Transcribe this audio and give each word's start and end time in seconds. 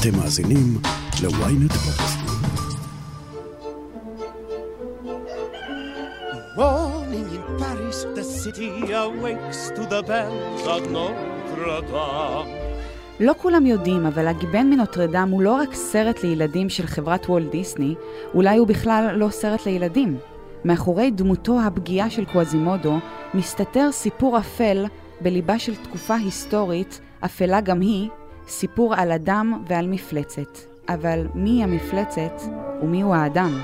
אתם 0.00 0.16
מאזינים 0.16 0.78
ל-ynet 1.22 1.72
פודקאסט. 1.72 2.18
Morning 6.56 7.28
in 7.36 7.60
Paris, 7.60 7.98
the 8.16 8.24
city 8.24 8.92
awakes 8.92 9.60
to 9.76 9.82
the 9.92 10.02
bells 10.02 10.64
of 10.66 10.90
Notre 10.92 11.80
Dame. 11.92 12.48
לא 13.20 13.32
כולם 13.42 13.66
יודעים, 13.66 14.06
אבל 14.06 14.26
הגיבן 14.26 14.70
מנוטרדם 14.70 15.28
הוא 15.30 15.42
לא 15.42 15.52
רק 15.52 15.74
סרט 15.74 16.22
לילדים 16.22 16.68
של 16.68 16.86
חברת 16.86 17.26
וולט 17.26 17.50
דיסני, 17.50 17.94
אולי 18.34 18.58
הוא 18.58 18.66
בכלל 18.66 19.14
לא 19.16 19.28
סרט 19.30 19.66
לילדים. 19.66 20.18
מאחורי 20.64 21.10
דמותו 21.10 21.60
הפגיעה 21.60 22.10
של 22.10 22.24
קווזימודו 22.24 22.98
מסתתר 23.34 23.92
סיפור 23.92 24.38
אפל 24.38 24.86
בליבה 25.20 25.58
של 25.58 25.74
תקופה 25.74 26.14
היסטורית, 26.14 27.00
אפלה 27.24 27.60
גם 27.60 27.80
היא, 27.80 28.08
סיפור 28.50 28.94
על 28.94 29.12
אדם 29.12 29.62
ועל 29.68 29.86
מפלצת. 29.86 30.58
אבל 30.88 31.26
מי 31.34 31.64
המפלצת 31.64 32.32
ומיהו 32.82 33.14
האדם? 33.14 33.60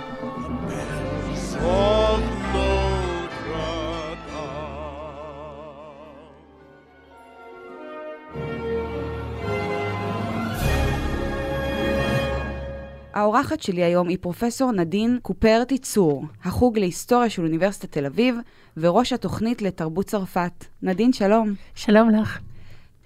האורחת 13.15 13.63
שלי 13.63 13.85
היום 13.85 14.09
היא 14.09 14.19
פרופסור 14.21 14.73
נדין 14.73 15.19
קופרטי 15.23 15.79
צור, 15.79 16.25
החוג 16.45 16.79
להיסטוריה 16.79 17.31
של 17.31 17.43
אוניברסיטת 17.43 17.93
תל 17.93 18.07
אביב 18.07 18.37
וראש 18.77 19.13
התוכנית 19.13 19.63
לתרבות 19.63 20.07
צרפת. 20.07 20.65
נדין, 20.83 21.13
שלום. 21.13 21.55
שלום 21.75 22.11
לך. 22.11 22.41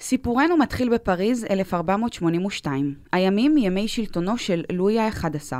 סיפורנו 0.00 0.56
מתחיל 0.56 0.88
בפריז 0.88 1.46
1482. 1.50 2.94
הימים 3.12 3.58
ימי 3.58 3.88
שלטונו 3.88 4.38
של 4.38 4.64
לואי 4.72 4.98
ה-11. 4.98 5.52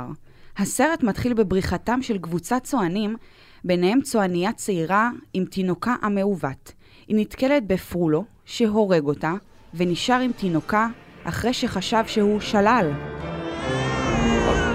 הסרט 0.57 1.03
מתחיל 1.03 1.33
בבריחתם 1.33 2.01
של 2.01 2.17
קבוצת 2.17 2.63
צוענים, 2.63 3.15
ביניהם 3.63 4.01
צועניה 4.01 4.53
צעירה 4.53 5.09
עם 5.33 5.45
תינוקה 5.45 5.95
המעוות. 6.01 6.73
היא 7.07 7.15
נתקלת 7.19 7.67
בפרולו, 7.67 8.25
שהורג 8.45 9.05
אותה, 9.05 9.33
ונשאר 9.73 10.19
עם 10.19 10.31
תינוקה 10.31 10.87
אחרי 11.23 11.53
שחשב 11.53 12.03
שהוא 12.07 12.39
שלל. 12.39 12.91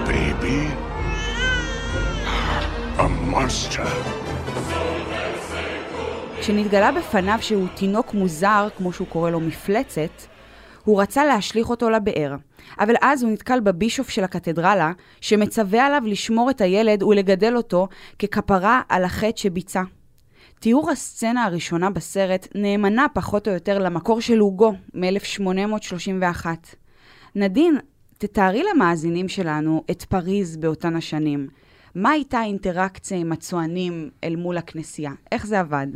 Baby? 0.07 0.59
A 2.97 3.07
monster. 3.31 4.16
כשנתגלה 6.47 6.91
בפניו 6.91 7.37
שהוא 7.41 7.67
תינוק 7.75 8.13
מוזר, 8.13 8.67
כמו 8.77 8.93
שהוא 8.93 9.07
קורא 9.07 9.29
לו 9.29 9.39
מפלצת, 9.39 10.09
הוא 10.83 11.01
רצה 11.01 11.25
להשליך 11.25 11.69
אותו 11.69 11.89
לבאר. 11.89 12.35
אבל 12.79 12.93
אז 13.01 13.23
הוא 13.23 13.31
נתקל 13.31 13.59
בבישוף 13.59 14.09
של 14.09 14.23
הקתדרלה, 14.23 14.91
שמצווה 15.21 15.85
עליו 15.85 16.01
לשמור 16.05 16.49
את 16.49 16.61
הילד 16.61 17.03
ולגדל 17.03 17.55
אותו 17.55 17.87
ככפרה 18.19 18.81
על 18.89 19.03
החטא 19.03 19.37
שביצע. 19.37 19.83
תיאור 20.59 20.91
הסצנה 20.91 21.43
הראשונה 21.43 21.89
בסרט 21.89 22.47
נאמנה 22.55 23.05
פחות 23.13 23.47
או 23.47 23.53
יותר 23.53 23.79
למקור 23.79 24.21
של 24.21 24.37
הוגו 24.37 24.73
מ-1831. 24.93 26.45
נדין, 27.35 27.77
תתארי 28.17 28.63
למאזינים 28.73 29.27
שלנו 29.27 29.83
את 29.91 30.03
פריז 30.03 30.57
באותן 30.57 30.95
השנים. 30.95 31.47
מה 31.95 32.09
הייתה 32.09 32.39
האינטראקציה 32.39 33.17
עם 33.17 33.31
הצוענים 33.31 34.09
אל 34.23 34.35
מול 34.35 34.57
הכנסייה? 34.57 35.11
איך 35.31 35.45
זה 35.45 35.59
עבד? 35.59 35.87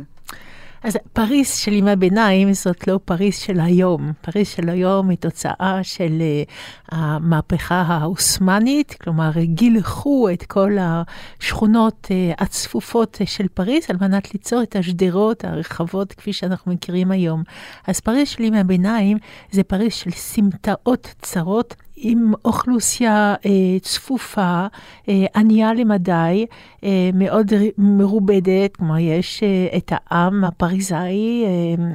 אז 0.82 0.98
פריס 1.12 1.56
של 1.56 1.72
ימי 1.72 1.90
הביניים 1.90 2.52
זאת 2.52 2.88
לא 2.88 3.00
פריס 3.04 3.38
של 3.38 3.60
היום. 3.60 4.12
פריס 4.20 4.54
של 4.54 4.68
היום 4.68 5.08
היא 5.08 5.18
תוצאה 5.18 5.80
של 5.82 6.22
אה, 6.22 6.52
המהפכה 6.88 7.80
האוסמנית, 7.80 8.94
כלומר 9.00 9.30
גילחו 9.42 10.28
את 10.32 10.42
כל 10.42 10.76
השכונות 10.80 12.08
אה, 12.08 12.42
הצפופות 12.42 13.18
אה, 13.20 13.26
של 13.26 13.48
פריס 13.48 13.90
על 13.90 13.96
מנת 14.00 14.34
ליצור 14.34 14.62
את 14.62 14.76
השדרות 14.76 15.44
הרחבות 15.44 16.12
כפי 16.12 16.32
שאנחנו 16.32 16.72
מכירים 16.72 17.10
היום. 17.10 17.42
אז 17.86 18.00
פריס 18.00 18.28
של 18.28 18.42
ימי 18.42 18.60
הביניים 18.60 19.18
זה 19.50 19.62
פריס 19.62 19.94
של 19.94 20.10
סמטאות 20.10 21.14
צרות. 21.22 21.74
עם 21.96 22.32
אוכלוסייה 22.44 23.34
אה, 23.46 23.50
צפופה, 23.82 24.66
אה, 25.08 25.24
ענייה 25.36 25.74
למדי, 25.74 26.46
אה, 26.84 27.10
מאוד 27.14 27.52
מרובדת, 27.78 28.76
כלומר 28.76 28.98
יש 28.98 29.42
אה, 29.42 29.76
את 29.76 29.92
העם 29.94 30.44
הפריזאי 30.44 31.44
אה, 31.44 31.48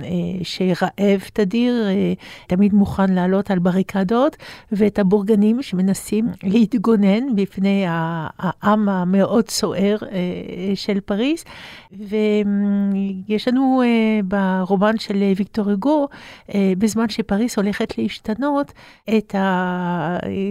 אה, 0.04 0.10
שרעב 0.44 1.22
תדיר, 1.34 1.88
אה, 1.88 2.14
תמיד 2.48 2.74
מוכן 2.74 3.14
לעלות 3.14 3.52
על 3.52 3.60
בריקדות, 3.60 4.38
ואת 4.72 5.00
הבורגנים 5.00 5.62
שמנסים 5.62 6.28
להתגונן 6.44 7.36
בפני 7.36 7.86
העם 7.88 8.90
המאוד 8.90 9.50
סוער 9.50 9.98
אה, 10.12 10.76
של 10.76 11.00
פריז. 11.00 11.44
ויש 11.92 13.48
לנו 13.48 13.82
אה, 13.86 14.20
ברומן 14.24 14.98
של 14.98 15.24
ויקטור 15.38 15.74
הוגו, 15.74 16.08
אה, 16.54 16.74
בזמן 16.78 17.10
שפריז 17.10 17.54
הולכת 17.58 17.98
להשתנות, 17.98 18.72
את 19.18 19.36
ה... 19.36 19.87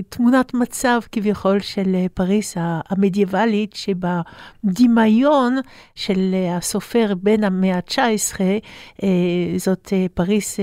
תמונת 0.08 0.54
מצב 0.54 1.00
כביכול 1.12 1.60
של 1.60 1.96
פריס 2.14 2.54
המדיאבלית, 2.58 3.74
שבדמיון 4.64 5.58
של 5.94 6.34
הסופר 6.50 7.12
בן 7.22 7.44
המאה 7.44 7.76
ה-19, 7.76 8.40
זאת 9.56 9.92
פריס 10.14 10.60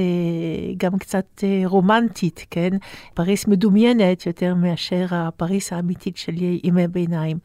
גם 0.77 0.97
קצת 0.97 1.43
רומנטית, 1.65 2.45
כן? 2.51 2.69
פריס 3.13 3.47
מדומיינת 3.47 4.25
יותר 4.25 4.55
מאשר 4.55 5.05
הפריס 5.11 5.73
האמיתית 5.73 6.17
של 6.17 6.33
ימי 6.63 6.87
ביניים. 6.87 7.37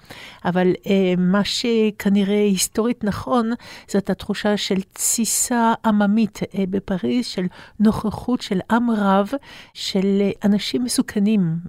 אבל 0.44 0.72
מה 1.18 1.44
שכנראה 1.44 2.42
היסטורית 2.44 3.04
נכון, 3.04 3.50
זאת 3.88 4.10
התחושה 4.10 4.56
של 4.56 4.80
תסיסה 4.92 5.74
עממית 5.84 6.40
בפריס, 6.70 7.26
של 7.26 7.46
נוכחות 7.80 8.40
של 8.40 8.60
עם 8.70 8.90
רב, 8.90 9.30
של 9.74 10.22
אנשים 10.44 10.84
מסוכנים. 10.84 11.17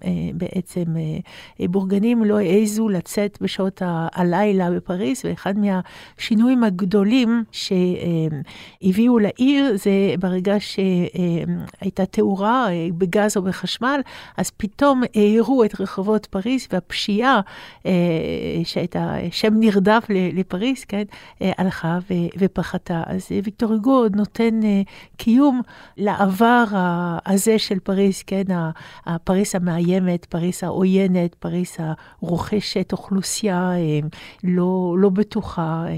אה, 0.04 0.10
בעצם, 0.34 0.84
אה, 0.98 1.68
בורגנים 1.68 2.24
לא 2.24 2.40
העזו 2.40 2.90
לצאת 2.90 3.38
בשעות 3.42 3.82
הלילה 3.86 4.72
בפריז, 4.72 5.22
ואחד 5.26 5.54
מהשינויים 5.58 6.64
הגדולים 6.64 7.44
שהביאו 7.52 9.20
לעיר 9.20 9.78
זה 9.78 9.92
ברגע 10.20 10.56
שהייתה 10.60 12.06
תאורה 12.06 12.68
אה, 12.72 12.88
בגז 12.98 13.38
או 13.38 13.42
בחשמל, 13.42 14.02
אז 14.38 14.52
פתאום 14.58 15.02
האירו 15.16 15.64
את 15.64 15.82
רחובות 15.82 16.26
פריז, 16.26 16.68
והפשיעה 16.72 17.42
שהייתה 18.64 19.16
שם 19.32 19.54
נרדף 19.60 20.06
לפריז, 20.10 20.84
כן, 20.86 21.04
הלכה 21.42 22.00
ופחתה. 22.38 23.04
אז 23.06 23.28
ויקטור 23.44 23.76
הוגו 23.76 24.06
נותן 24.16 24.60
קיום 25.18 25.62
לעבר 25.98 26.64
הזה 27.26 27.60
של 27.60 27.80
פריז, 27.80 28.24
כן, 28.24 28.44
הפריס 29.40 29.56
המאיימת, 29.56 30.26
פריס 30.26 30.64
העוינת, 30.64 31.36
פריס 31.36 31.78
הרוכשת 31.80 32.92
אוכלוסייה 32.92 33.72
אה, 33.72 34.00
לא, 34.44 34.96
לא 34.98 35.10
בטוחה, 35.10 35.86
אה, 35.88 35.94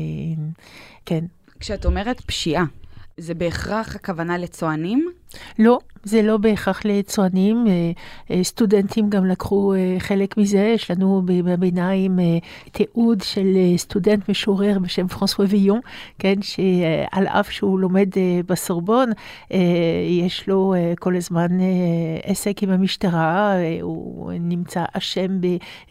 כן. 1.05 1.25
כשאת 1.59 1.85
אומרת 1.85 2.21
פשיעה, 2.21 2.63
זה 3.17 3.33
בהכרח 3.33 3.95
הכוונה 3.95 4.37
לצוענים? 4.37 5.11
לא, 5.59 5.79
זה 6.03 6.21
לא 6.21 6.37
בהכרח 6.37 6.81
לצוענים, 6.85 7.67
אה, 7.67 7.91
אה, 8.31 8.43
סטודנטים 8.43 9.09
גם 9.09 9.25
לקחו 9.25 9.73
אה, 9.73 9.95
חלק 9.99 10.37
מזה, 10.37 10.71
יש 10.75 10.91
לנו 10.91 11.21
בביניים 11.25 12.19
תיעוד 12.71 13.21
של 13.21 13.57
סטודנט 13.77 14.29
משורר 14.29 14.79
בשם 14.79 15.07
פרנסואה 15.07 15.47
ויון, 15.49 15.79
כן, 16.19 16.35
שעל 16.41 17.27
אף 17.27 17.51
שהוא 17.51 17.79
לומד 17.79 18.09
בסורבון, 18.45 19.09
יש 20.09 20.47
לו 20.47 20.73
כל 20.99 21.15
הזמן 21.15 21.47
עסק 22.23 22.63
עם 22.63 22.69
המשטרה, 22.69 23.53
הוא 23.81 24.31
נמצא 24.39 24.83
אשם 24.93 25.39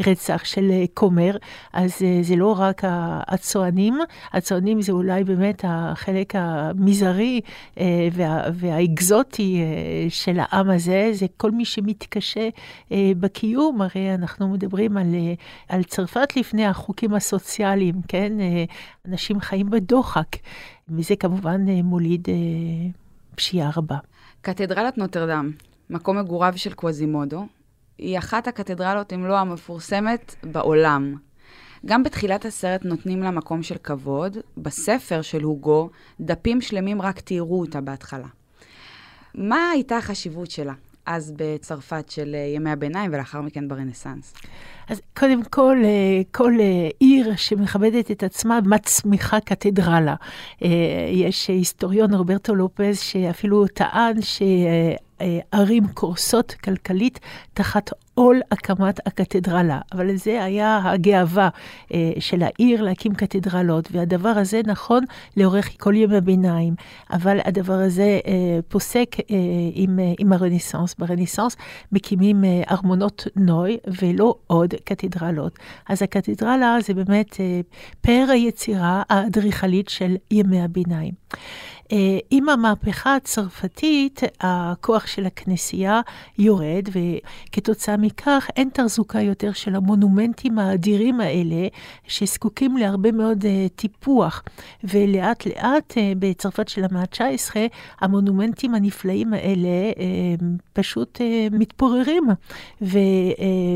ברצח 0.01 0.45
של 0.45 0.71
כומר, 0.95 1.37
אז 1.73 1.99
זה 2.23 2.37
לא 2.37 2.55
רק 2.59 2.83
הצוענים, 3.29 3.99
הצוענים 4.33 4.83
זה 4.83 4.93
אולי 4.93 5.25
באמת 5.25 5.65
החלק 5.69 6.33
המזערי 6.35 7.41
והאקזוטי. 8.53 9.30
של 10.09 10.39
העם 10.41 10.71
הזה, 10.71 11.11
זה 11.13 11.27
כל 11.37 11.51
מי 11.51 11.65
שמתקשה 11.65 12.49
אה, 12.93 13.13
בקיום, 13.21 13.83
הרי 13.83 14.15
אנחנו 14.15 14.49
מדברים 14.49 14.97
על, 14.97 15.15
אה, 15.15 15.35
על 15.69 15.83
צרפת 15.83 16.37
לפני 16.37 16.67
החוקים 16.67 17.15
הסוציאליים, 17.15 17.95
כן? 18.09 18.41
אה, 18.41 18.65
אנשים 19.09 19.41
חיים 19.41 19.71
בדוחק, 19.71 20.29
וזה 20.89 21.17
כמובן 21.17 21.69
אה, 21.69 21.83
מוליד 21.83 22.29
אה, 22.29 22.35
פשיעה 23.35 23.71
רבה. 23.77 23.97
קתדרלת 24.41 24.99
נוטרדם, 24.99 25.51
מקום 25.91 26.19
מגוריו 26.19 26.53
של 26.57 26.73
קווזימודו, 26.73 27.47
היא 27.99 28.19
אחת 28.19 28.49
הקתדרלות, 28.49 29.13
אם 29.13 29.27
לא 29.27 29.39
המפורסמת, 29.39 30.35
בעולם. 30.45 31.15
גם 31.87 32.03
בתחילת 32.03 32.45
הסרט 32.45 32.85
נותנים 32.85 33.23
לה 33.23 33.31
מקום 33.31 33.63
של 33.63 33.77
כבוד, 33.83 34.37
בספר 34.57 35.23
של 35.23 35.43
הוגו, 35.43 35.91
דפים 36.21 36.61
שלמים 36.61 37.03
רק 37.03 37.21
תיארו 37.21 37.61
אותה 37.61 37.81
בהתחלה. 37.81 38.27
מה 39.35 39.71
הייתה 39.71 39.97
החשיבות 39.97 40.51
שלה? 40.51 40.73
אז 41.07 41.33
בצרפת 41.37 42.11
של 42.11 42.35
אה, 42.35 42.53
ימי 42.55 42.71
הביניים 42.71 43.11
ולאחר 43.15 43.41
מכן 43.41 43.69
ברנסאנס? 43.69 44.35
אז 44.89 45.01
קודם 45.19 45.45
כל, 45.45 45.77
אה, 45.85 46.23
כל 46.33 46.53
אה, 46.61 46.89
עיר 46.99 47.37
שמכבדת 47.37 48.11
את 48.11 48.23
עצמה 48.23 48.59
מצמיחה 48.65 49.41
קתדרלה. 49.41 50.15
יש 51.13 51.49
היסטוריון 51.49 52.15
רוברטו 52.15 52.55
לופז 52.55 52.99
שאפילו 52.99 53.67
טען 53.67 54.23
ש... 54.23 54.43
ערים 55.53 55.89
קורסות 55.95 56.53
כלכלית 56.53 57.21
תחת 57.55 57.91
עול 58.21 58.41
הקמת 58.51 59.07
הקתדרלה. 59.07 59.81
אבל 59.93 60.17
זה 60.17 60.45
היה 60.45 60.81
הגאווה 60.85 61.49
אה, 61.95 62.13
של 62.19 62.43
העיר 62.43 62.83
להקים 62.83 63.15
קתדרלות, 63.15 63.89
והדבר 63.93 64.29
הזה 64.29 64.61
נכון 64.67 65.05
לאורך 65.37 65.71
כל 65.79 65.95
ימי 65.97 66.17
הביניים. 66.17 66.75
אבל 67.13 67.39
הדבר 67.45 67.73
הזה 67.73 68.21
אה, 68.27 68.59
פוסק 68.69 69.17
אה, 69.21 69.37
עם, 69.75 69.99
עם 70.19 70.33
הרנסאנס. 70.33 70.95
ברנסאנס 70.99 71.57
מקימים 71.93 72.45
ארמונות 72.71 73.27
נוי 73.37 73.79
ולא 74.03 74.35
עוד 74.47 74.75
קתדרלות. 74.85 75.59
אז 75.89 76.03
הקתדרלה 76.03 76.77
זה 76.83 76.95
באמת 76.95 77.37
פאר 78.01 78.27
היצירה 78.31 79.03
האדריכלית 79.11 79.89
של 79.89 80.17
ימי 80.31 80.63
הביניים. 80.63 81.13
אה, 81.93 82.19
עם 82.31 82.49
המהפכה 82.49 83.17
הצרפתית, 83.17 84.21
הכוח 84.41 85.07
של 85.07 85.27
הכנסייה 85.27 86.01
יורד, 86.39 86.89
וכתוצאה 86.93 87.97
מכך 87.97 88.49
אין 88.57 88.69
תחזוקה 88.73 89.21
יותר 89.21 89.53
של 89.53 89.75
המונומנטים 89.75 90.59
האדירים 90.59 91.21
האלה, 91.21 91.69
שזקוקים 92.07 92.77
להרבה 92.77 93.13
מאוד 93.13 93.45
uh, 93.45 93.47
טיפוח. 93.77 94.43
ולאט 94.85 95.47
לאט, 95.47 95.93
uh, 95.93 95.97
בצרפת 96.19 96.69
של 96.69 96.85
המאה 96.85 97.03
ה-19, 97.03 97.57
המונומנטים 98.01 98.75
הנפלאים 98.75 99.33
האלה 99.33 99.69
פשוט 100.73 101.21
מתפוררים. 101.53 102.25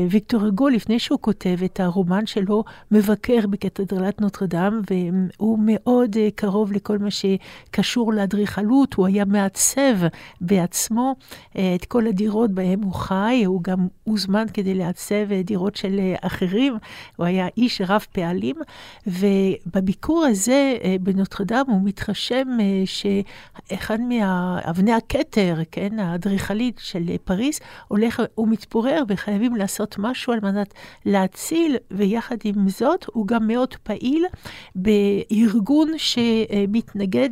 וויקטור 0.09 0.45
הגו, 0.45 0.69
לפני 0.69 0.99
שהוא 0.99 1.19
כותב 1.21 1.57
את 1.65 1.79
הרומן 1.79 2.25
שלו, 2.25 2.63
מבקר 2.91 3.47
בקתדרלת 3.49 4.21
נוטרדם, 4.21 4.81
והוא 4.89 5.59
מאוד 5.61 6.15
קרוב 6.35 6.71
לכל 6.71 6.97
מה 6.97 7.09
שקשור 7.11 8.04
קשור 8.05 8.13
לאדריכלות, 8.13 8.93
הוא 8.93 9.07
היה 9.07 9.25
מעצב 9.25 9.95
בעצמו 10.41 11.15
אה, 11.57 11.75
את 11.75 11.85
כל 11.85 12.07
הדירות 12.07 12.51
בהן 12.51 12.83
הוא 12.83 12.93
חי, 12.93 13.43
הוא 13.45 13.63
גם 13.63 13.87
הוזמן 14.03 14.45
כדי 14.53 14.73
לעצב 14.73 15.31
אה, 15.31 15.41
דירות 15.43 15.75
של 15.75 15.99
אה, 15.99 16.15
אחרים, 16.21 16.77
הוא 17.15 17.25
היה 17.25 17.47
איש 17.57 17.81
רב 17.87 18.05
פעלים, 18.11 18.55
ובביקור 19.07 20.25
הזה 20.25 20.77
בנוטרדם 21.01 21.65
הוא 21.67 21.81
מתרשם 21.83 22.47
שאחד 22.85 23.97
מאבני 24.01 24.93
הכתר, 24.93 25.55
כן, 25.71 25.99
האדריכלית 25.99 26.79
של 26.83 27.03
פריז, 27.23 27.59
הולך 27.87 28.21
ומתפורר 28.37 29.03
וחייבים 29.07 29.55
לעשות 29.55 29.95
משהו 29.99 30.33
על 30.33 30.39
מנת 30.43 30.73
להציל, 31.05 31.77
ויחד 31.91 32.37
עם 32.43 32.69
זאת 32.69 33.05
הוא 33.13 33.27
גם 33.27 33.47
מאוד 33.47 33.75
פעיל 33.83 34.25
בארגון 34.75 35.91
שמתנגד 35.97 37.29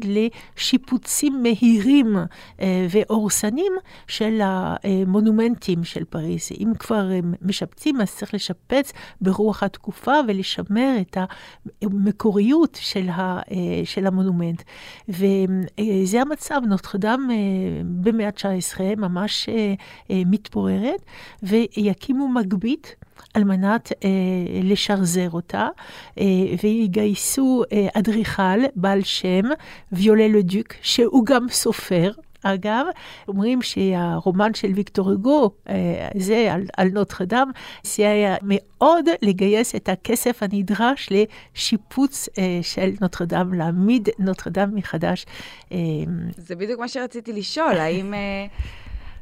שיפוצים 0.63 1.43
מהירים 1.43 2.17
אה, 2.61 2.87
והורסנים 2.89 3.73
של 4.07 4.41
המונומנטים 4.43 5.83
של 5.83 6.03
פריז. 6.03 6.49
אם 6.59 6.71
כבר 6.79 7.11
אה, 7.11 7.19
משפצים, 7.41 8.01
אז 8.01 8.15
צריך 8.15 8.33
לשפץ 8.33 8.93
ברוח 9.21 9.63
התקופה 9.63 10.13
ולשמר 10.27 10.95
את 11.01 11.17
המקוריות 11.81 12.77
של, 12.81 13.09
ה, 13.09 13.39
אה, 13.51 13.85
של 13.85 14.07
המונומנט. 14.07 14.63
וזה 15.09 16.21
המצב, 16.21 16.61
נוטרדם 16.67 17.29
במאה 18.01 18.27
ה-19 18.27 18.95
ממש 18.97 19.49
מתפוררת, 20.09 21.01
ויקימו 21.43 22.27
מגבית. 22.27 22.95
על 23.33 23.43
מנת 23.43 23.91
אה, 24.03 24.09
לשרזר 24.63 25.29
אותה, 25.33 25.67
אה, 26.19 26.25
ויגייסו 26.63 27.63
אה, 27.71 27.87
אדריכל 27.93 28.65
בעל 28.75 29.01
שם, 29.03 29.43
ויולה 29.91 30.27
לדוק, 30.27 30.67
שהוא 30.81 31.25
גם 31.25 31.45
סופר. 31.49 32.11
אגב, 32.43 32.85
אומרים 33.27 33.61
שהרומן 33.61 34.53
של 34.53 34.71
ויקטור 34.75 35.11
הוגו, 35.11 35.51
אה, 35.69 36.07
זה 36.17 36.53
על, 36.53 36.65
על 36.77 36.87
נוטרדם, 36.87 37.51
היה 37.97 38.35
מאוד 38.41 39.05
לגייס 39.21 39.75
את 39.75 39.89
הכסף 39.89 40.43
הנדרש 40.43 41.09
לשיפוץ 41.11 42.29
אה, 42.37 42.59
של 42.61 42.89
נוטרדם, 43.01 43.53
להעמיד 43.53 44.09
נוטרדם 44.19 44.75
מחדש. 44.75 45.25
אה, 45.71 45.77
זה 46.37 46.55
בדיוק 46.55 46.79
מה 46.79 46.87
שרציתי 46.87 47.33
לשאול, 47.33 47.77
האם... 47.77 48.13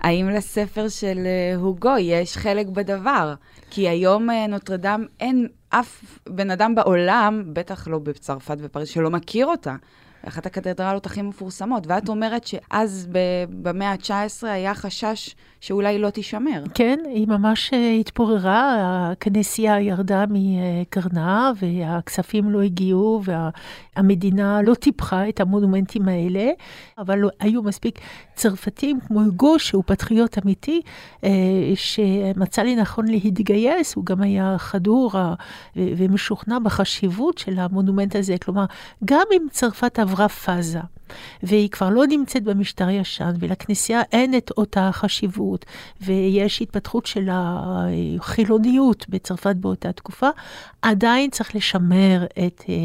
האם 0.01 0.29
לספר 0.29 0.89
של 0.89 1.27
הוגו 1.55 1.97
יש 1.99 2.37
חלק 2.37 2.67
בדבר? 2.67 3.33
כי 3.71 3.89
היום 3.89 4.29
אה, 4.29 4.47
נוטרדם 4.47 5.05
אין 5.19 5.47
אף 5.69 6.19
בן 6.29 6.51
אדם 6.51 6.75
בעולם, 6.75 7.43
בטח 7.53 7.87
לא 7.87 7.99
בצרפת 7.99 8.57
ופריז, 8.59 8.87
שלא 8.87 9.09
מכיר 9.09 9.45
אותה. 9.45 9.75
אחת 10.27 10.45
הקתדרלות 10.45 11.05
הכי 11.05 11.21
מפורסמות, 11.21 11.87
ואת 11.87 12.09
אומרת 12.09 12.47
שאז 12.47 13.07
במאה 13.49 13.91
ה-19 13.91 14.47
היה 14.47 14.75
חשש 14.75 15.35
שאולי 15.61 15.99
לא 15.99 16.09
תישמר. 16.09 16.63
כן, 16.73 16.99
היא 17.05 17.27
ממש 17.27 17.73
אה, 17.73 17.91
התפוררה, 17.99 18.77
הכנסייה 19.11 19.79
ירדה 19.79 20.25
מקרנה, 20.29 21.51
והכספים 21.61 22.49
לא 22.49 22.61
הגיעו, 22.61 23.21
והמדינה 23.23 24.61
לא 24.61 24.73
טיפחה 24.73 25.29
את 25.29 25.39
המונומנטים 25.39 26.07
האלה, 26.07 26.49
אבל 26.97 27.21
היו 27.39 27.63
מספיק 27.63 27.99
צרפתים 28.35 28.99
כמו 29.07 29.21
גו, 29.35 29.59
שהוא 29.59 29.83
פטריוט 29.87 30.37
אמיתי, 30.43 30.81
אה, 31.23 31.29
שמצא 31.75 32.61
לי 32.61 32.75
נכון 32.75 33.07
להתגייס, 33.07 33.95
הוא 33.95 34.05
גם 34.05 34.21
היה 34.21 34.55
חדור 34.57 35.11
ומשוכנע 35.75 36.59
בחשיבות 36.59 37.37
של 37.37 37.59
המונומנט 37.59 38.15
הזה. 38.15 38.35
כלומר, 38.45 38.65
גם 39.05 39.25
אם 39.33 39.47
צרפת 39.51 39.99
עברה 39.99 40.29
פאזה, 40.29 40.79
והיא 41.43 41.69
כבר 41.69 41.89
לא 41.89 42.07
נמצאת 42.07 42.43
במשטר 42.43 42.89
ישן, 42.89 43.31
ולכנסייה 43.39 44.01
אין 44.11 44.37
את 44.37 44.51
אותה 44.57 44.89
חשיבות, 44.91 45.50
ויש 46.01 46.61
התפתחות 46.61 47.05
של 47.05 47.29
החילוניות 47.31 49.05
בצרפת 49.09 49.55
באותה 49.55 49.91
תקופה, 49.91 50.29
עדיין 50.81 51.29
צריך 51.29 51.55
לשמר 51.55 52.25
את 52.25 52.63
אה, 52.69 52.75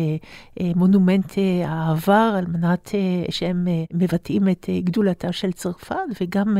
אה, 0.60 0.72
מונומנטי 0.76 1.62
העבר, 1.66 2.34
על 2.38 2.46
מנת 2.46 2.90
אה, 2.94 3.24
שהם 3.30 3.68
מבטאים 3.92 4.48
את 4.48 4.66
גדולתה 4.84 5.32
של 5.32 5.52
צרפת, 5.52 5.96
וגם 6.20 6.56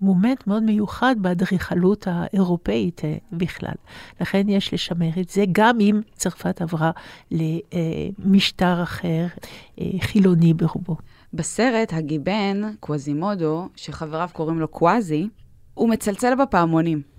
מומנט 0.00 0.46
מאוד 0.46 0.62
מיוחד 0.62 1.16
באדריכלות 1.18 2.06
האירופאית 2.10 3.02
בכלל. 3.32 3.74
לכן 4.20 4.48
יש 4.48 4.74
לשמר 4.74 5.10
את 5.20 5.28
זה, 5.28 5.44
גם 5.52 5.80
אם 5.80 6.00
צרפת 6.14 6.62
עברה 6.62 6.90
למשטר 7.30 8.82
אחר, 8.82 9.26
חילוני 10.00 10.54
ברובו. 10.54 10.96
בסרט, 11.32 11.92
הגיבן, 11.92 12.62
קווזימודו, 12.80 13.68
שחבריו 13.76 14.28
קוראים 14.32 14.60
לו 14.60 14.68
קוואזי, 14.68 15.28
הוא 15.76 15.88
מצלצל 15.88 16.34
בפעמונים. 16.34 17.15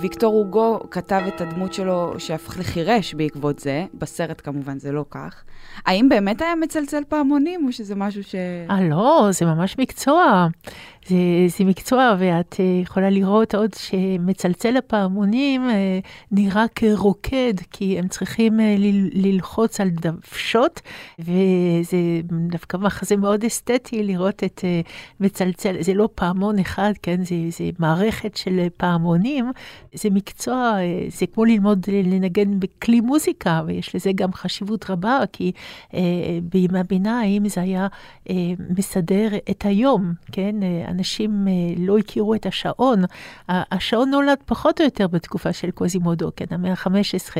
ויקטור 0.00 0.34
הוגו 0.34 0.80
כתב 0.90 1.22
את 1.28 1.40
הדמות 1.40 1.72
שלו 1.72 2.14
שהפך 2.18 2.58
לחירש 2.58 3.14
בעקבות 3.14 3.58
זה, 3.58 3.84
בסרט 3.94 4.40
כמובן 4.44 4.78
זה 4.78 4.92
לא 4.92 5.04
כך. 5.10 5.44
האם 5.86 6.08
באמת 6.08 6.42
היה 6.42 6.54
מצלצל 6.54 7.02
פעמונים, 7.08 7.66
או 7.66 7.72
שזה 7.72 7.94
משהו 7.94 8.24
ש... 8.24 8.34
אה, 8.70 8.88
לא, 8.88 9.28
זה 9.32 9.46
ממש 9.46 9.78
מקצוע. 9.78 10.48
זה, 11.06 11.16
זה 11.58 11.64
מקצוע, 11.64 12.14
ואת 12.18 12.56
אה, 12.60 12.64
יכולה 12.82 13.10
לראות 13.10 13.54
עוד 13.54 13.70
שמצלצל 13.74 14.76
הפעמונים 14.76 15.70
אה, 15.70 15.98
נראה 16.32 16.64
כרוקד, 16.74 17.54
כי 17.70 17.98
הם 17.98 18.08
צריכים 18.08 18.60
אה, 18.60 18.76
ללחוץ 19.12 19.80
על 19.80 19.88
דוושות, 19.88 20.80
וזה 21.18 21.96
דווקא 22.24 22.76
מחזה 22.76 23.16
מאוד 23.16 23.44
אסתטי 23.44 24.02
לראות 24.02 24.44
את 24.44 24.64
מצלצל, 25.20 25.76
זה 25.80 25.94
לא 25.94 26.08
פעמון 26.14 26.58
אחד, 26.58 26.92
כן, 27.02 27.24
זה, 27.24 27.36
זה 27.48 27.64
מערכת 27.78 28.36
של 28.36 28.66
פעמונים, 28.76 29.52
זה 29.94 30.10
מקצוע, 30.10 30.76
זה 31.08 31.26
כמו 31.26 31.44
ללמוד 31.44 31.86
לנגן 31.90 32.60
בכלי 32.60 33.00
מוזיקה, 33.00 33.62
ויש 33.66 33.94
לזה 33.94 34.10
גם 34.14 34.32
חשיבות 34.32 34.90
רבה, 34.90 35.18
כי 35.32 35.52
אה, 35.94 36.00
בימי 36.42 36.78
הביניים 36.78 37.48
זה 37.48 37.60
היה 37.60 37.86
אה, 38.30 38.34
מסדר 38.76 39.28
את 39.50 39.64
היום, 39.66 40.12
כן? 40.32 40.54
אנשים 40.88 41.48
אה, 41.48 41.52
לא 41.78 41.98
הכירו 41.98 42.34
את 42.34 42.46
השעון. 42.46 43.02
השעון 43.48 44.10
נולד 44.10 44.38
פחות 44.46 44.80
או 44.80 44.84
יותר 44.84 45.06
בתקופה 45.06 45.52
של 45.52 45.70
קוזימודו, 45.70 46.30
כן, 46.36 46.44
המאה 46.50 46.70
ה-15, 46.70 47.36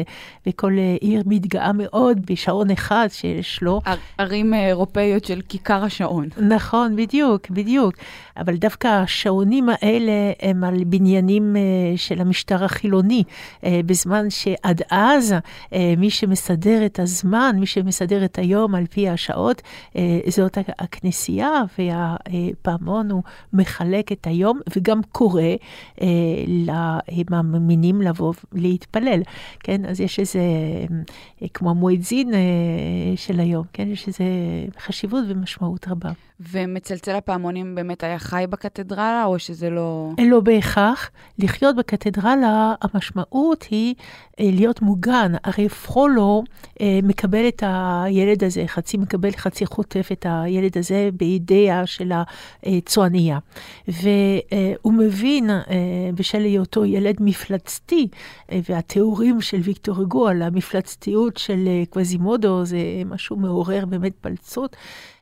וכל 0.47 0.73
אה, 0.79 0.97
עיר 1.01 1.23
מתגאה 1.27 1.73
מאוד 1.75 2.19
בשעון 2.31 2.71
אחד 2.71 3.09
שיש 3.11 3.63
לו. 3.63 3.81
ערים 4.19 4.55
אה, 4.55 4.67
אירופאיות 4.67 5.25
של 5.25 5.41
כיכר 5.49 5.85
השעון. 5.85 6.29
נכון, 6.37 6.97
בדיוק, 6.97 7.51
בדיוק. 7.51 7.95
אבל 8.37 8.57
דווקא 8.57 8.89
השעונים 8.89 9.69
האלה 9.69 10.13
הם 10.41 10.65
על 10.65 10.85
בניינים 10.85 11.57
של 11.97 12.21
המשטר 12.23 12.65
החילוני, 12.65 13.23
אה, 13.65 13.81
בזמן 13.87 14.31
שעד 14.31 14.83
אז 14.91 15.35
אה, 15.73 15.95
מי 15.97 16.11
שמסדר 16.11 16.87
את 16.87 16.99
הזמן, 16.99 17.57
מי 17.61 17.67
שמסדר 17.67 18.25
את 18.25 18.39
היום 18.39 18.75
על 18.75 18.87
פי 18.87 19.09
השעות, 19.09 19.63
אה, 19.97 20.21
זאת 20.29 20.59
הכנסייה, 20.79 21.63
והפעמון 21.79 23.11
הוא 23.11 23.23
מחלק 23.53 24.13
את 24.13 24.27
היום 24.27 24.61
וגם 24.77 25.01
קורא 25.13 25.43
למאמינים 27.29 28.03
לבוא 28.03 28.33
להתפלל, 28.53 29.23
כן? 29.61 29.85
אז 29.87 30.01
יש 30.01 30.19
איזה, 30.19 30.41
כמו 31.55 31.71
המועדזין 31.71 32.31
של 33.17 33.41
היום, 33.41 33.65
כן? 33.73 33.89
יש 33.89 34.09
איזה 34.09 34.25
חשיבות 34.79 35.25
ומשמעות 35.29 35.89
רבה. 35.89 36.11
ומצלצל 36.51 37.15
הפעמונים 37.17 37.75
באמת 37.75 38.03
היה 38.03 38.19
חי 38.19 38.45
בקתדרלה, 38.51 39.25
או 39.25 39.39
שזה 39.39 39.71
לא... 39.71 40.11
לא 40.19 40.41
בהכרח. 40.41 41.11
לחיות 41.39 41.77
בקתדרלה, 41.77 42.12
המשמעות 42.83 43.67
היא 43.71 43.95
אה, 44.41 44.49
להיות 44.53 44.83
מוגן. 44.83 45.33
הרי 45.45 45.69
פרולו 45.69 46.43
אה, 46.81 47.01
מקבל 47.03 47.49
את 47.49 47.63
הילד 47.67 48.45
הזה, 48.45 48.65
חצי 48.67 48.97
מקבל, 48.97 49.31
חצי 49.31 49.67
חוטף 49.67 50.09
את 50.13 50.27
הילד 50.29 50.79
הזה 50.79 51.09
בידיה 51.13 51.87
של 51.87 52.13
הצוענייה. 52.63 53.39
והוא 53.89 54.93
מבין, 54.93 55.51
אה, 55.51 55.61
בשל 56.15 56.41
היותו 56.41 56.85
ילד 56.85 57.17
מפלצתי, 57.21 58.09
והתיאורים 58.69 59.41
של 59.41 59.59
ויקטור 59.63 60.01
הגו 60.01 60.29
על 60.29 60.43
המפלצתיות 60.43 61.37
של 61.37 61.69
קווזימודו, 61.91 62.65
זה 62.65 62.79
משהו 63.07 63.37
מעורר 63.37 63.87
באמת 63.87 64.13
פלצות. 64.21 64.77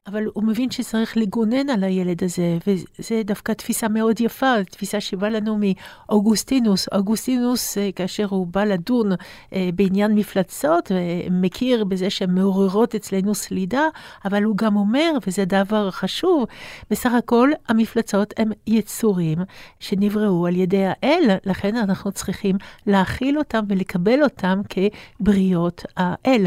אבל 0.07 0.25
הוא 0.35 0.45
מבין 0.45 0.71
שצריך 0.71 1.16
לגונן 1.16 1.71
על 1.71 1.85
הילד 1.85 2.25
הזה, 2.25 2.59
וזו 2.66 3.14
דווקא 3.25 3.52
תפיסה 3.52 3.88
מאוד 3.88 4.21
יפה, 4.21 4.64
תפיסה 4.71 5.00
שבאה 5.00 5.30
לנו 5.30 5.59
מאוגוסטינוס. 5.61 6.88
אוגוסטינוס, 6.92 7.78
אה, 7.78 7.90
כאשר 7.97 8.26
הוא 8.30 8.47
בא 8.47 8.64
לדון 8.64 9.12
אה, 9.52 9.69
בעניין 9.75 10.14
מפלצות, 10.14 10.90
מכיר 11.30 11.85
בזה 11.85 12.11
שהן 12.11 12.35
מעוררות 12.35 12.95
אצלנו 12.95 13.35
סלידה, 13.35 13.83
אבל 14.25 14.42
הוא 14.42 14.57
גם 14.57 14.76
אומר, 14.76 15.12
וזה 15.26 15.45
דבר 15.45 15.90
חשוב, 15.90 16.45
בסך 16.90 17.11
הכל 17.19 17.50
המפלצות 17.69 18.35
הן 18.38 18.52
יצורים 18.66 19.38
שנבראו 19.80 20.47
על 20.47 20.57
ידי 20.57 20.85
האל, 20.87 21.37
לכן 21.45 21.76
אנחנו 21.76 22.12
צריכים 22.12 22.57
להכיל 22.87 23.38
אותם 23.38 23.64
ולקבל 23.69 24.23
אותם 24.23 24.61
כבריות 24.69 25.85
האל. 25.97 26.47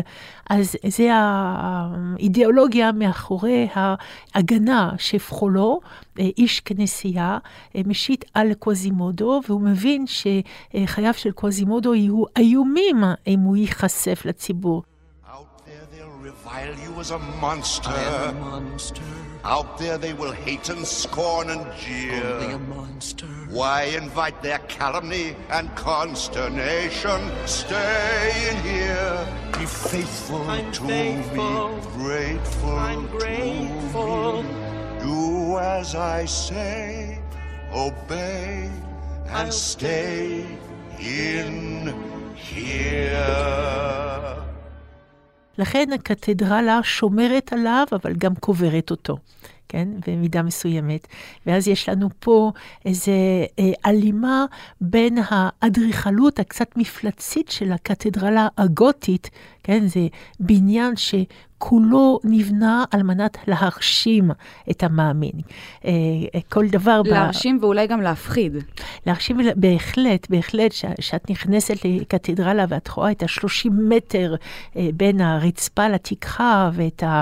אז 0.50 0.76
זה 0.88 1.10
האידיאולוגיה 1.14 2.92
מאחורי... 2.92 3.43
ההגנה 3.74 4.92
שפחולו, 4.98 5.80
אה, 6.20 6.30
איש 6.38 6.60
כנסייה, 6.60 7.38
אה, 7.76 7.82
משית 7.86 8.26
על 8.34 8.54
קווזימודו, 8.54 9.42
והוא 9.48 9.62
מבין 9.62 10.06
שחייו 10.08 11.14
של 11.14 11.32
קווזימודו 11.32 11.96
יהיו 11.96 12.24
איומים 12.38 13.04
אם 13.28 13.40
הוא 13.40 13.58
ייחשף 13.58 14.22
לציבור. 14.26 14.84
revile 16.24 16.80
you 16.80 16.94
as 17.02 17.12
a 17.12 17.20
monster. 17.20 17.90
I 17.90 18.30
am 18.30 18.38
a 18.38 18.62
monster. 18.62 19.23
Out 19.46 19.78
there 19.78 19.98
they 19.98 20.14
will 20.14 20.32
hate 20.32 20.70
and 20.70 20.88
scorn 20.88 21.50
and 21.50 21.66
jeer. 21.78 22.24
Only 22.24 22.54
a 22.54 22.60
monster. 22.60 23.26
Why 23.50 23.84
invite 23.84 24.42
their 24.42 24.60
calumny 24.70 25.36
and 25.50 25.74
consternation? 25.76 27.30
Stay 27.46 28.50
in 28.50 28.58
here. 28.64 29.28
Be 29.60 29.66
faithful 29.66 30.42
I'm 30.50 30.72
to 30.72 30.88
faithful. 30.88 31.70
me. 31.70 31.82
Grateful 31.94 32.76
I'm 32.76 33.08
grateful. 33.08 34.44
to 34.44 34.44
me. 34.44 35.00
Do 35.02 35.58
as 35.58 35.94
I 35.96 36.24
say. 36.26 37.20
Obey 37.74 38.70
and 39.26 39.32
I'll 39.32 39.52
stay 39.52 40.46
in 41.00 41.94
here. 42.36 43.20
לכן 45.58 45.90
הקתדרלה 45.94 46.80
שומרת 46.84 47.54
עליו, 47.54 47.86
אבל 47.92 48.14
גם 48.14 48.36
קוברת 48.36 48.92
אותו. 48.92 49.18
כן? 49.74 49.88
במידה 50.08 50.42
מסוימת. 50.42 51.08
ואז 51.46 51.68
יש 51.68 51.90
לנו 51.90 52.10
פה 52.20 52.52
איזו 52.86 53.12
אה, 53.60 53.72
הלימה 53.84 54.46
בין 54.82 55.18
האדריכלות 55.30 56.40
הקצת 56.40 56.78
מפלצית 56.78 57.50
של 57.50 57.72
הקתדרלה 57.72 58.48
הגותית, 58.58 59.30
כן? 59.64 59.88
זה 59.88 60.08
בניין 60.40 60.96
שכולו 61.64 62.20
נבנה 62.24 62.84
על 62.92 63.04
מנת 63.04 63.38
להרשים 63.48 64.32
את 64.72 64.84
המאמין. 64.84 65.32
אה, 65.86 65.92
אה 66.36 66.40
כל 66.50 66.68
דבר... 66.68 67.02
להרשים 67.06 67.60
ב... 67.60 67.64
ואולי 67.64 67.88
גם 67.88 68.02
להפחיד. 68.02 68.54
להרשים, 69.06 69.38
בהחלט, 69.56 70.30
בהחלט, 70.30 70.74
כשאת 71.00 71.30
נכנסת 71.30 71.76
לקתדרלה 71.86 72.66
ואת 72.70 72.90
רואה 72.90 73.12
את 73.12 73.24
ה-30 73.24 73.70
מטר 73.72 74.36
אה, 74.76 74.90
בין 74.94 75.22
הרצפה 75.22 75.88
לתקחה 75.88 76.70
ואת 76.74 77.04
ה... 77.04 77.22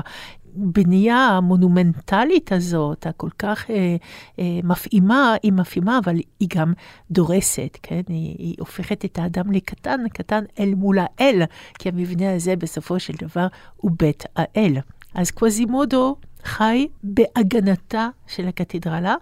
הבנייה 0.55 1.17
המונומנטלית 1.17 2.51
הזאת, 2.51 3.07
הכל 3.07 3.29
כך 3.39 3.69
אה, 3.69 3.95
אה, 4.39 4.59
מפעימה, 4.63 5.35
היא 5.43 5.53
מפעימה, 5.53 5.99
אבל 6.03 6.15
היא 6.39 6.49
גם 6.55 6.73
דורסת, 7.11 7.77
כן? 7.83 8.01
היא, 8.07 8.35
היא 8.37 8.55
הופכת 8.59 9.05
את 9.05 9.19
האדם 9.19 9.51
לקטן, 9.51 10.07
קטן 10.13 10.43
אל 10.59 10.73
מול 10.75 10.97
האל, 10.99 11.41
כי 11.79 11.89
המבנה 11.89 12.35
הזה 12.35 12.55
בסופו 12.55 12.99
של 12.99 13.13
דבר 13.19 13.47
הוא 13.77 13.91
בית 13.99 14.23
האל. 14.35 14.77
אז 15.13 15.31
קווזימודו 15.31 16.15
חי 16.43 16.87
בהגנתה 17.03 18.09
של 18.27 18.47
הקתדרלה, 18.47 19.15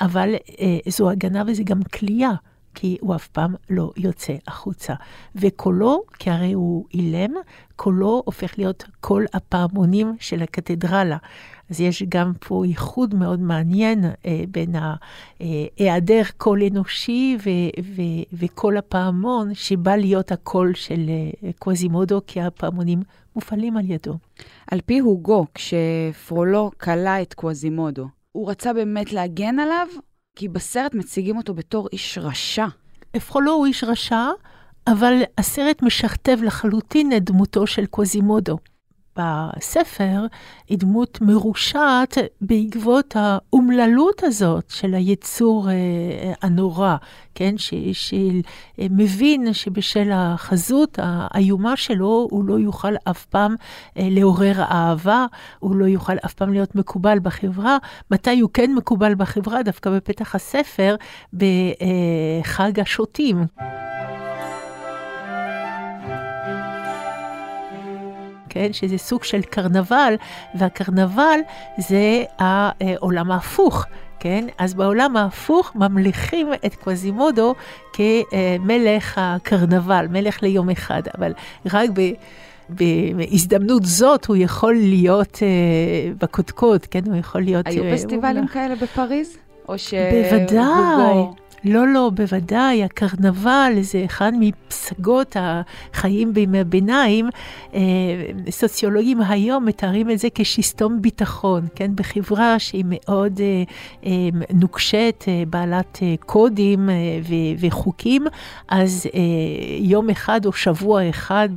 אבל 0.00 0.34
אה, 0.60 0.78
זו 0.88 1.10
הגנה 1.10 1.42
וזה 1.46 1.62
גם 1.62 1.82
כליאה. 1.82 2.32
כי 2.78 2.96
הוא 3.00 3.14
אף 3.14 3.28
פעם 3.28 3.54
לא 3.70 3.92
יוצא 3.96 4.32
החוצה. 4.46 4.94
וקולו, 5.34 6.02
כי 6.18 6.30
הרי 6.30 6.52
הוא 6.52 6.84
אילם, 6.94 7.30
קולו 7.76 8.22
הופך 8.24 8.58
להיות 8.58 8.84
קול 9.00 9.26
הפעמונים 9.32 10.16
של 10.20 10.42
הקתדרלה. 10.42 11.16
אז 11.70 11.80
יש 11.80 12.02
גם 12.08 12.32
פה 12.40 12.66
ייחוד 12.66 13.14
מאוד 13.14 13.40
מעניין 13.40 14.04
אה, 14.04 14.44
בין 14.48 14.74
היעדר 15.78 16.18
אה, 16.18 16.32
קול 16.36 16.62
אנושי 16.62 17.36
ו- 17.44 17.80
ו- 17.82 18.36
וקול 18.38 18.76
הפעמון, 18.76 19.54
שבא 19.54 19.96
להיות 19.96 20.32
הקול 20.32 20.74
של 20.74 21.08
אה, 21.08 21.50
קווזימודו, 21.58 22.20
כי 22.26 22.40
הפעמונים 22.40 23.02
מופעלים 23.36 23.76
על 23.76 23.90
ידו. 23.90 24.14
על 24.70 24.80
פי 24.86 24.98
הוגו, 24.98 25.46
כשפרולו 25.54 26.70
כלא 26.80 27.22
את 27.22 27.34
קווזימודו, 27.34 28.06
הוא 28.32 28.50
רצה 28.50 28.72
באמת 28.72 29.12
להגן 29.12 29.58
עליו, 29.58 29.86
כי 30.36 30.48
בסרט 30.48 30.94
מציגים 30.94 31.36
אותו 31.36 31.54
בתור 31.54 31.88
איש 31.92 32.18
רשע. 32.18 32.66
אפרולו 33.16 33.52
הוא 33.52 33.66
איש 33.66 33.84
רשע, 33.84 34.24
אבל 34.86 35.22
הסרט 35.38 35.82
משכתב 35.82 36.38
לחלוטין 36.42 37.12
את 37.16 37.24
דמותו 37.24 37.66
של 37.66 37.86
קוזימודו. 37.86 38.58
בספר 39.16 40.26
היא 40.68 40.78
דמות 40.78 41.18
מרושעת 41.20 42.18
בעקבות 42.40 43.16
האומללות 43.16 44.22
הזאת 44.22 44.64
של 44.68 44.94
היצור 44.94 45.70
אה, 45.70 46.32
הנורא, 46.42 46.96
כן? 47.34 47.54
שמבין 47.92 49.52
שבשל 49.52 50.10
החזות 50.12 50.98
האיומה 51.02 51.76
שלו, 51.76 52.28
הוא 52.30 52.44
לא 52.44 52.58
יוכל 52.58 52.94
אף 53.10 53.24
פעם 53.24 53.54
אה, 53.98 54.08
לעורר 54.10 54.62
אהבה, 54.62 55.26
הוא 55.58 55.76
לא 55.76 55.84
יוכל 55.84 56.16
אף 56.24 56.34
פעם 56.34 56.52
להיות 56.52 56.74
מקובל 56.74 57.18
בחברה. 57.22 57.78
מתי 58.10 58.40
הוא 58.40 58.50
כן 58.54 58.74
מקובל 58.74 59.14
בחברה? 59.14 59.62
דווקא 59.62 59.90
בפתח 59.90 60.34
הספר, 60.34 60.96
בחג 61.32 62.80
השוטים. 62.80 63.46
כן? 68.56 68.72
שזה 68.72 68.98
סוג 68.98 69.24
של 69.24 69.42
קרנבל, 69.42 70.14
והקרנבל 70.54 71.40
זה 71.78 72.24
העולם 72.38 73.30
ההפוך. 73.30 73.84
כן? 74.20 74.44
אז 74.58 74.74
בעולם 74.74 75.16
ההפוך 75.16 75.72
ממליכים 75.74 76.48
את 76.66 76.74
קווזימודו 76.74 77.54
כמלך 77.92 79.18
הקרנבל, 79.20 80.06
מלך 80.10 80.42
ליום 80.42 80.70
אחד, 80.70 81.02
אבל 81.18 81.32
רק 81.72 81.90
ב... 81.94 82.00
בהזדמנות 82.68 83.84
זאת 83.84 84.24
הוא 84.26 84.36
יכול 84.36 84.74
להיות 84.74 85.38
אה, 85.42 86.12
בקודקוד, 86.20 86.86
כן? 86.86 87.00
הוא 87.06 87.16
יכול 87.16 87.40
להיות... 87.40 87.66
היו 87.66 87.84
אה, 87.84 87.92
פסטיבלים 87.92 88.42
הוא... 88.42 88.48
כאלה 88.48 88.74
בפריז? 88.76 89.36
או 89.68 89.78
ש... 89.78 89.94
בוודאי. 89.94 91.45
לא, 91.68 91.86
לא, 91.88 92.10
בוודאי, 92.14 92.84
הקרנבל 92.84 93.72
זה 93.80 94.02
אחד 94.04 94.32
מפסגות 94.40 95.36
החיים 95.40 96.34
בימי 96.34 96.60
הביניים. 96.60 97.28
אה, 97.74 97.80
סוציולוגים 98.50 99.20
היום 99.20 99.64
מתארים 99.64 100.10
את 100.10 100.18
זה 100.18 100.28
כשסתום 100.34 101.02
ביטחון, 101.02 101.66
כן? 101.74 101.90
בחברה 101.94 102.58
שהיא 102.58 102.84
מאוד 102.88 103.40
אה, 103.40 103.62
אה, 104.06 104.10
נוקשת, 104.52 105.24
בעלת 105.50 105.98
קודים 106.26 106.88
וחוקים, 107.60 108.24
אז 108.68 109.06
יום 109.78 110.10
אחד 110.10 110.46
או 110.46 110.52
שבוע 110.52 111.08
אחד 111.08 111.48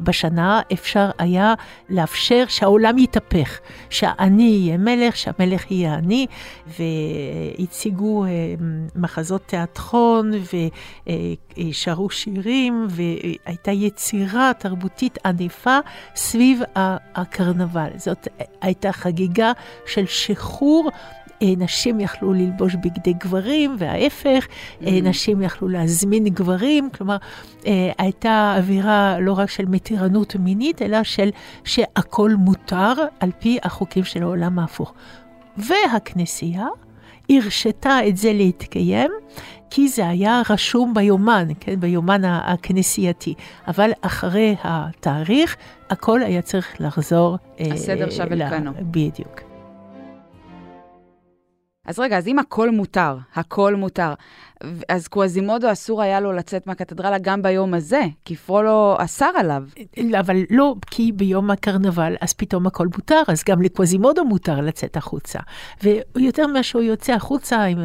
בשנה 0.00 0.60
אפשר 0.72 1.10
היה 1.18 1.54
לאפשר 1.90 2.44
שהעולם 2.48 2.98
יתהפך, 2.98 3.58
שהאני 3.90 4.42
יהיה 4.42 4.76
מלך, 4.76 5.16
שהמלך 5.16 5.70
יהיה 5.70 5.94
אני, 5.94 6.26
והציגו 7.58 8.24
מחזות. 8.96 9.33
מחזות 9.34 9.48
תיאטרון 9.48 10.30
ושרו 11.58 12.10
שירים, 12.10 12.86
והייתה 12.90 13.70
יצירה 13.70 14.52
תרבותית 14.58 15.18
ענפה 15.26 15.78
סביב 16.16 16.60
הקרנבל. 17.14 17.88
זאת 17.96 18.28
הייתה 18.60 18.92
חגיגה 18.92 19.52
של 19.86 20.06
שחרור 20.06 20.90
נשים 21.42 22.00
יכלו 22.00 22.32
ללבוש 22.32 22.74
בגדי 22.74 23.12
גברים, 23.12 23.76
וההפך, 23.78 24.46
mm-hmm. 24.46 24.90
נשים 25.02 25.42
יכלו 25.42 25.68
להזמין 25.68 26.24
גברים, 26.24 26.90
כלומר, 26.90 27.16
הייתה 27.98 28.54
אווירה 28.56 29.16
לא 29.20 29.32
רק 29.32 29.50
של 29.50 29.66
מתירנות 29.66 30.36
מינית, 30.36 30.82
אלא 30.82 31.02
של 31.02 31.30
שהכל 31.64 32.30
מותר 32.38 32.92
על 33.20 33.30
פי 33.38 33.58
החוקים 33.62 34.04
של 34.04 34.22
העולם 34.22 34.58
ההפוך. 34.58 34.94
והכנסייה 35.56 36.66
הרשתה 37.30 37.98
את 38.08 38.16
זה 38.16 38.32
להתקיים, 38.32 39.10
כי 39.70 39.88
זה 39.88 40.08
היה 40.08 40.42
רשום 40.50 40.94
ביומן, 40.94 41.48
כן, 41.60 41.80
ביומן 41.80 42.24
הכנסייתי. 42.24 43.34
אבל 43.68 43.90
אחרי 44.00 44.56
התאריך, 44.62 45.56
הכל 45.90 46.22
היה 46.22 46.42
צריך 46.42 46.76
לחזור. 46.80 47.36
הסדר 47.60 48.10
שב 48.10 48.32
אל 48.32 48.48
כנו. 48.50 48.70
בדיוק. 48.80 49.53
אז 51.84 51.98
רגע, 51.98 52.18
אז 52.18 52.28
אם 52.28 52.38
הכל 52.38 52.70
מותר, 52.70 53.16
הכל 53.34 53.74
מותר, 53.74 54.14
אז 54.88 55.08
קווזימודו 55.08 55.72
אסור 55.72 56.02
היה 56.02 56.20
לו 56.20 56.32
לצאת 56.32 56.66
מהקתדרלה 56.66 57.18
גם 57.18 57.42
ביום 57.42 57.74
הזה, 57.74 58.02
כי 58.24 58.36
פרולו 58.36 58.96
אסר 58.98 59.30
עליו. 59.36 59.62
אבל 60.18 60.36
לא, 60.50 60.74
כי 60.90 61.12
ביום 61.12 61.50
הקרנבל 61.50 62.16
אז 62.20 62.32
פתאום 62.32 62.66
הכל 62.66 62.88
מותר, 62.94 63.22
אז 63.28 63.44
גם 63.48 63.62
לקווזימודו 63.62 64.24
מותר 64.24 64.60
לצאת 64.60 64.96
החוצה. 64.96 65.38
ויותר 65.82 66.46
ממה 66.46 66.62
שהוא 66.62 66.82
יוצא 66.82 67.12
החוצה, 67.12 67.66
אם 67.66 67.78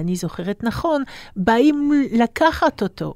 אני 0.00 0.16
זוכרת 0.16 0.64
נכון, 0.64 1.02
באים 1.36 1.92
לקחת 2.12 2.82
אותו. 2.82 3.14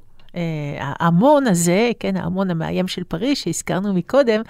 ההמון 0.79 1.47
הזה, 1.47 1.91
כן, 1.99 2.17
ההמון 2.17 2.51
המאיים 2.51 2.87
של 2.87 3.03
פריז 3.03 3.37
שהזכרנו 3.37 3.93
מקודם, 3.93 4.41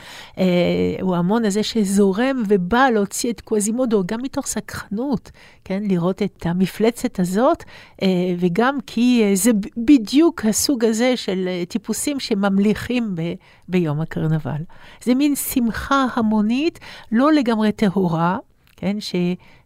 הוא 1.02 1.16
ההמון 1.16 1.46
הזה 1.46 1.64
שזורם 1.64 2.44
ובא 2.48 2.88
להוציא 2.94 3.32
את 3.32 3.42
קווזימודו, 3.42 4.04
גם 4.06 4.20
מתוך 4.22 4.48
סקחנות, 4.48 5.32
כן, 5.66 5.84
לראות 5.88 6.22
את 6.22 6.46
המפלצת 6.46 7.20
הזאת, 7.20 7.64
וגם 8.40 8.78
כי 8.88 9.32
זה 9.34 9.52
בדיוק 9.78 10.46
הסוג 10.46 10.86
הזה 10.86 11.18
של 11.18 11.50
טיפוסים 11.68 12.20
שממליכים 12.20 13.16
ב, 13.16 13.22
ביום 13.68 14.02
הקרנבל. 14.02 14.62
זה 15.04 15.16
מין 15.16 15.36
שמחה 15.36 16.06
המונית, 16.16 16.80
לא 17.12 17.34
לגמרי 17.34 17.72
טהורה, 17.72 18.38
כן, 18.78 18.98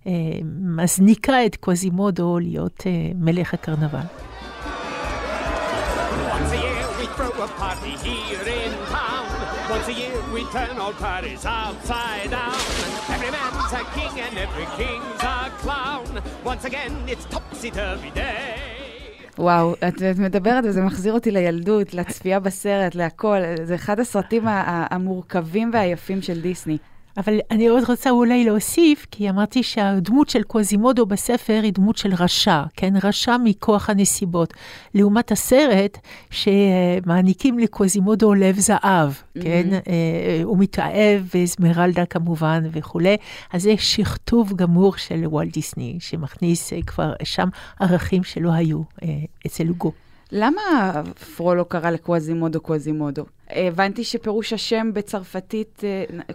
שמזניקה 0.05 1.45
את 1.45 1.55
קווזימודו 1.55 2.39
להיות 2.39 2.83
מלך 3.15 3.53
הקרנבל. 3.53 4.32
Party 7.57 7.93
here 8.05 8.47
in 8.61 8.71
town. 8.97 9.27
Once 9.69 9.87
a 9.93 9.95
year 10.01 10.17
we 10.35 10.41
turn 10.55 10.75
all 10.83 10.95
parties 11.09 11.43
upside 11.45 12.29
down. 12.37 12.59
Every 13.15 13.31
man's 13.37 13.73
a 13.81 13.83
king 13.97 14.15
and 14.25 14.35
every 14.45 14.67
king's 14.79 15.21
a 15.35 15.37
clown. 15.61 16.07
Once 16.51 16.63
again 16.65 16.93
it's 17.07 17.25
topsy-turvy 17.35 18.11
day. 18.15 18.73
וואו, 19.37 19.73
את, 19.73 20.01
את 20.11 20.17
מדברת 20.19 20.63
וזה 20.67 20.81
מחזיר 20.81 21.13
אותי 21.13 21.31
לילדות, 21.31 21.93
לצפייה 21.93 22.39
בסרט, 22.39 22.95
להכל. 22.95 23.37
זה 23.63 23.75
אחד 23.75 23.99
הסרטים 23.99 24.43
המורכבים 24.47 25.69
והיפים 25.73 26.21
של 26.21 26.41
דיסני. 26.41 26.77
אבל 27.17 27.39
אני 27.51 27.67
עוד 27.67 27.83
רוצה 27.89 28.09
אולי 28.09 28.45
להוסיף, 28.45 29.07
כי 29.11 29.29
אמרתי 29.29 29.63
שהדמות 29.63 30.29
של 30.29 30.43
קוזימודו 30.43 31.05
בספר 31.05 31.59
היא 31.63 31.73
דמות 31.73 31.97
של 31.97 32.13
רשע, 32.13 32.63
כן? 32.75 32.93
רשע 33.03 33.37
מכוח 33.43 33.89
הנסיבות. 33.89 34.53
לעומת 34.93 35.31
הסרט, 35.31 35.97
שמעניקים 36.29 37.59
לקוזימודו 37.59 38.33
לב 38.33 38.59
זהב, 38.59 39.11
mm-hmm. 39.11 39.41
כן? 39.43 39.69
הוא 40.43 40.57
מתאהב 40.57 41.21
באזמרלדה 41.33 42.05
כמובן 42.05 42.63
וכולי. 42.71 43.17
אז 43.53 43.63
זה 43.63 43.73
שכתוב 43.77 44.53
גמור 44.53 44.97
של 44.97 45.25
וולט 45.25 45.53
דיסני, 45.53 45.97
שמכניס 45.99 46.73
כבר 46.87 47.13
שם 47.23 47.49
ערכים 47.79 48.23
שלא 48.23 48.51
היו 48.51 48.81
אצל 49.47 49.67
הוגו. 49.67 49.91
למה 50.35 50.61
פרולו 51.35 51.65
קרא 51.65 51.89
לקווזימודו 51.89 52.61
קווזימודו? 52.61 53.25
הבנתי 53.49 54.03
שפירוש 54.03 54.53
השם 54.53 54.89
בצרפתית 54.93 55.81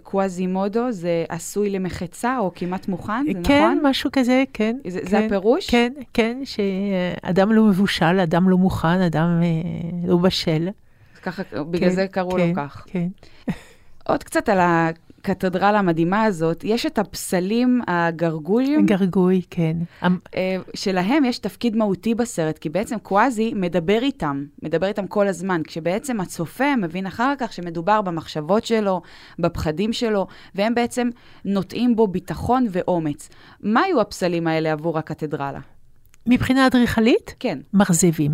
קווזימודו 0.03 0.91
זה 0.91 1.25
עשוי 1.29 1.69
למחצה 1.69 2.37
או 2.37 2.51
כמעט 2.55 2.87
מוכן, 2.87 3.25
זה 3.27 3.33
כן, 3.33 3.39
נכון? 3.39 3.77
כן, 3.81 3.87
משהו 3.89 4.09
כזה, 4.13 4.43
כן. 4.53 4.77
זה, 4.87 4.99
כן, 4.99 5.07
זה 5.07 5.19
הפירוש? 5.19 5.69
כן, 5.69 5.93
כן, 6.13 6.41
שאדם 6.45 7.51
לא 7.51 7.63
מבושל, 7.63 8.19
אדם 8.19 8.49
לא 8.49 8.57
מוכן, 8.57 9.01
אדם 9.01 9.41
אה, 9.43 10.07
לא 10.07 10.17
בשל. 10.17 10.69
ככה, 11.23 11.43
בגלל 11.71 11.89
כן, 11.89 11.95
זה 11.95 12.07
קראו 12.07 12.31
כן, 12.31 12.47
לו 12.49 12.55
כך. 12.55 12.85
כן. 12.87 13.07
עוד 14.07 14.23
קצת 14.23 14.49
על 14.49 14.59
ה... 14.59 14.89
הקתדרלה 15.19 15.79
המדהימה 15.79 16.23
הזאת, 16.23 16.63
יש 16.63 16.85
את 16.85 16.99
הפסלים 16.99 17.81
הגרגוליים. 17.87 18.85
גרגוי, 18.85 19.41
כן. 19.49 19.77
שלהם 20.73 21.25
יש 21.25 21.39
תפקיד 21.39 21.75
מהותי 21.75 22.15
בסרט, 22.15 22.57
כי 22.57 22.69
בעצם 22.69 22.97
קוואזי 22.97 23.53
מדבר 23.55 23.99
איתם, 24.01 24.45
מדבר 24.63 24.87
איתם 24.87 25.07
כל 25.07 25.27
הזמן, 25.27 25.61
כשבעצם 25.63 26.21
הצופה 26.21 26.75
מבין 26.75 27.05
אחר 27.05 27.33
כך 27.39 27.53
שמדובר 27.53 28.01
במחשבות 28.01 28.65
שלו, 28.65 29.01
בפחדים 29.39 29.93
שלו, 29.93 30.27
והם 30.55 30.75
בעצם 30.75 31.09
נוטעים 31.45 31.95
בו 31.95 32.07
ביטחון 32.07 32.65
ואומץ. 32.71 33.29
מה 33.63 33.81
היו 33.81 34.01
הפסלים 34.01 34.47
האלה 34.47 34.71
עבור 34.71 34.99
הקתדרלה? 34.99 35.59
מבחינה 36.27 36.67
אדריכלית? 36.67 37.35
כן. 37.39 37.59
מרזבים. 37.73 38.33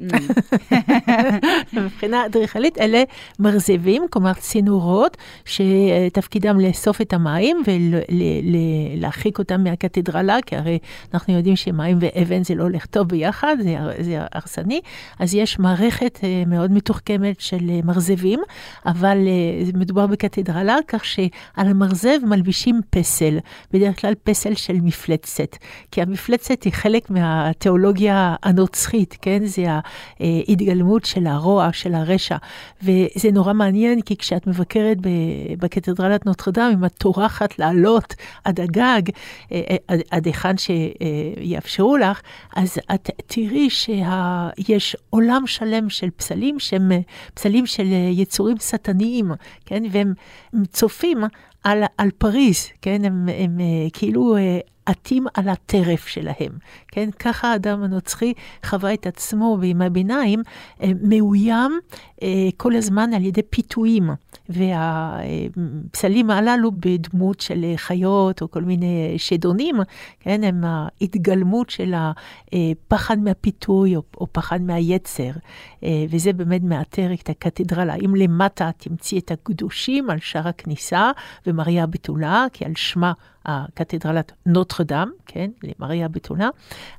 מבחינה 1.72 2.26
אדריכלית 2.26 2.78
אלה 2.78 3.02
מרזבים, 3.38 4.02
כלומר 4.10 4.32
צינורות, 4.32 5.16
שתפקידם 5.44 6.60
לאסוף 6.60 7.00
את 7.00 7.12
המים 7.12 7.62
ולהרחיק 7.66 9.38
אותם 9.38 9.64
מהקתדרלה, 9.64 10.36
כי 10.46 10.56
הרי 10.56 10.78
אנחנו 11.14 11.32
יודעים 11.34 11.56
שמים 11.56 11.98
ואבן 12.00 12.44
זה 12.44 12.54
לא 12.54 12.62
הולך 12.62 12.86
טוב 12.86 13.08
ביחד, 13.08 13.56
זה, 13.62 13.76
זה 14.00 14.18
הרסני. 14.32 14.80
אז 15.18 15.34
יש 15.34 15.58
מערכת 15.58 16.18
מאוד 16.46 16.72
מתוחכמת 16.72 17.40
של 17.40 17.80
מרזבים, 17.84 18.40
אבל 18.86 19.18
מדובר 19.74 20.06
בקתדרלה, 20.06 20.76
כך 20.88 21.04
שעל 21.04 21.28
המרזב 21.56 22.18
מלבישים 22.24 22.80
פסל, 22.90 23.38
בדרך 23.72 24.00
כלל 24.00 24.14
פסל 24.24 24.54
של 24.54 24.76
מפלצת, 24.82 25.56
כי 25.90 26.02
המפלצת 26.02 26.62
היא 26.62 26.72
חלק 26.72 27.10
מהתיאולוגיה 27.10 28.34
הנוצרית, 28.42 29.16
כן? 29.22 29.44
זה 29.44 29.64
ההתגלמות 30.20 31.04
של 31.04 31.26
הרוע, 31.26 31.72
של 31.72 31.94
הרשע. 31.94 32.36
וזה 32.82 33.30
נורא 33.32 33.52
מעניין, 33.52 34.00
כי 34.00 34.16
כשאת 34.16 34.46
מבקרת 34.46 34.96
בקתדרלת 35.58 36.26
נוטרדם, 36.26 36.70
אם 36.74 36.84
את 36.84 36.92
טורחת 36.98 37.58
לעלות 37.58 38.14
עד 38.44 38.60
הגג, 38.60 39.02
אה, 39.52 39.60
אה, 39.90 39.96
עד 40.10 40.26
היכן 40.26 40.54
שיאפשרו 40.56 41.96
לך, 41.96 42.20
אז 42.56 42.78
את 42.94 43.10
תראי 43.26 43.70
שיש 43.70 44.96
עולם 45.10 45.46
שלם 45.46 45.88
של 45.88 46.10
פסלים, 46.10 46.58
שהם 46.58 46.92
פסלים 47.34 47.66
של 47.66 47.86
יצורים 48.10 48.56
שטניים, 48.58 49.30
כן? 49.66 49.82
והם 49.90 50.14
צופים 50.72 51.18
על, 51.64 51.82
על 51.98 52.10
פריז, 52.18 52.68
כן? 52.82 53.04
הם, 53.04 53.28
הם 53.38 53.58
כאילו 53.92 54.36
עטים 54.86 55.26
על 55.34 55.48
הטרף 55.48 56.06
שלהם. 56.06 56.52
כן, 56.88 57.10
ככה 57.18 57.52
האדם 57.52 57.82
הנוצרי 57.82 58.34
חווה 58.66 58.94
את 58.94 59.06
עצמו 59.06 59.56
בימי 59.60 59.84
הביניים, 59.84 60.42
אה, 60.82 60.90
מאוים 61.02 61.78
אה, 62.22 62.28
כל 62.56 62.76
הזמן 62.76 63.14
על 63.14 63.24
ידי 63.24 63.42
פיתויים. 63.42 64.10
והפסלים 64.48 66.30
הללו 66.30 66.70
בדמות 66.72 67.40
של 67.40 67.64
חיות 67.76 68.42
או 68.42 68.50
כל 68.50 68.62
מיני 68.62 69.14
שדונים, 69.18 69.76
כן, 70.20 70.44
הם 70.44 70.64
ההתגלמות 70.64 71.70
של 71.70 71.94
הפחד 71.96 73.18
מהפיתוי 73.18 73.96
או, 73.96 74.02
או 74.20 74.26
פחד 74.32 74.62
מהיצר. 74.62 75.30
אה, 75.84 76.04
וזה 76.10 76.32
באמת 76.32 76.62
מאתר 76.62 77.12
את 77.12 77.30
הקתדרלה. 77.30 77.94
אם 77.94 78.14
למטה 78.14 78.70
תמצאי 78.78 79.18
את 79.18 79.30
הקדושים 79.30 80.10
על 80.10 80.18
שער 80.20 80.48
הכניסה 80.48 81.10
ומריה 81.46 81.84
הבתולה, 81.84 82.46
כי 82.52 82.64
על 82.64 82.72
שמה 82.76 83.12
הקתדרלת 83.46 84.32
נוטרדם, 84.46 85.10
כן, 85.26 85.50
למריה 85.62 86.06
הבתולה, 86.06 86.48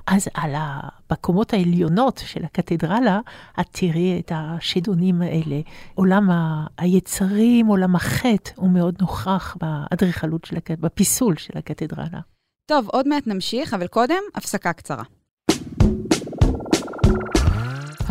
אז 0.08 0.28
על 0.34 0.56
ה... 0.56 0.80
בקומות 1.10 1.54
העליונות 1.54 2.22
של 2.26 2.46
הקתדרלה, 2.46 3.20
את 3.60 3.66
תראי 3.72 4.20
את 4.20 4.32
השדונים 4.36 5.22
האלה. 5.22 5.62
עולם 5.96 6.30
ה... 6.30 6.66
היצרים, 6.78 7.68
עולם 7.68 7.96
החטא, 7.96 8.52
הוא 8.56 8.70
מאוד 8.70 8.96
נוכח 9.02 9.58
באדריכלות 9.60 10.46
של 10.46 10.58
הקת... 10.58 10.80
בפיסול 10.80 11.38
של 11.38 11.58
הקתדרלה. 11.58 12.20
טוב, 12.66 12.88
עוד 12.90 13.08
מעט 13.08 13.28
נמשיך, 13.28 13.74
אבל 13.74 13.88
קודם, 13.88 14.22
הפסקה 14.36 14.74
קצרה. 14.74 15.04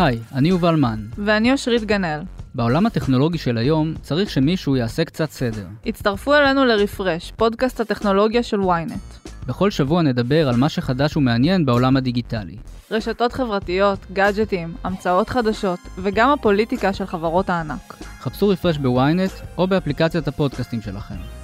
היי, 0.00 0.18
אני 0.34 0.48
יובל 0.48 0.76
מן. 0.76 1.06
ואני 1.18 1.52
אושרית 1.52 1.84
גנאל. 1.84 2.20
בעולם 2.54 2.86
הטכנולוגי 2.86 3.38
של 3.38 3.58
היום 3.58 3.94
צריך 4.02 4.30
שמישהו 4.30 4.76
יעשה 4.76 5.04
קצת 5.04 5.30
סדר. 5.30 5.66
הצטרפו 5.86 6.34
אלינו 6.34 6.64
לרפרש, 6.64 7.32
פודקאסט 7.36 7.80
הטכנולוגיה 7.80 8.42
של 8.42 8.60
ynet. 8.60 9.28
בכל 9.46 9.70
שבוע 9.70 10.02
נדבר 10.02 10.48
על 10.48 10.56
מה 10.56 10.68
שחדש 10.68 11.16
ומעניין 11.16 11.66
בעולם 11.66 11.96
הדיגיטלי. 11.96 12.56
רשתות 12.90 13.32
חברתיות, 13.32 13.98
גאדג'טים, 14.12 14.74
המצאות 14.84 15.28
חדשות, 15.28 15.78
וגם 15.98 16.30
הפוליטיקה 16.30 16.92
של 16.92 17.06
חברות 17.06 17.50
הענק. 17.50 17.96
חפשו 18.20 18.48
רפרש 18.48 18.78
בוויינט 18.78 19.32
או 19.58 19.66
באפליקציית 19.66 20.28
הפודקאסטים 20.28 20.82
שלכם. 20.82 21.39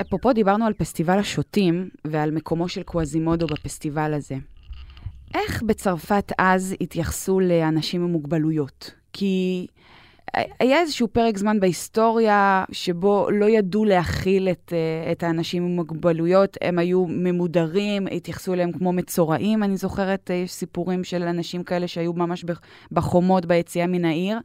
אפרופו 0.00 0.32
דיברנו 0.32 0.66
על 0.66 0.72
פסטיבל 0.72 1.18
השוטים 1.18 1.88
ועל 2.04 2.30
מקומו 2.30 2.68
של 2.68 2.82
קווזימודו 2.82 3.46
בפסטיבל 3.46 4.14
הזה. 4.14 4.36
איך 5.34 5.62
בצרפת 5.62 6.32
אז 6.38 6.74
התייחסו 6.80 7.40
לאנשים 7.40 8.02
עם 8.02 8.10
מוגבלויות? 8.10 8.90
כי 9.12 9.66
היה 10.60 10.80
איזשהו 10.80 11.08
פרק 11.08 11.38
זמן 11.38 11.60
בהיסטוריה 11.60 12.64
שבו 12.72 13.28
לא 13.30 13.46
ידעו 13.46 13.84
להכיל 13.84 14.48
את, 14.48 14.72
אה, 14.72 15.12
את 15.12 15.22
האנשים 15.22 15.62
עם 15.64 15.76
מוגבלויות, 15.76 16.56
הם 16.60 16.78
היו 16.78 17.06
ממודרים, 17.08 18.06
התייחסו 18.12 18.52
אליהם 18.52 18.72
כמו 18.72 18.92
מצורעים. 18.92 19.62
אני 19.62 19.76
זוכרת, 19.76 20.30
אה, 20.30 20.34
יש 20.36 20.52
סיפורים 20.52 21.04
של 21.04 21.22
אנשים 21.22 21.64
כאלה 21.64 21.88
שהיו 21.88 22.12
ממש 22.12 22.44
בחומות 22.92 23.46
ביציאה 23.46 23.86
מן 23.86 24.04
העיר. 24.04 24.38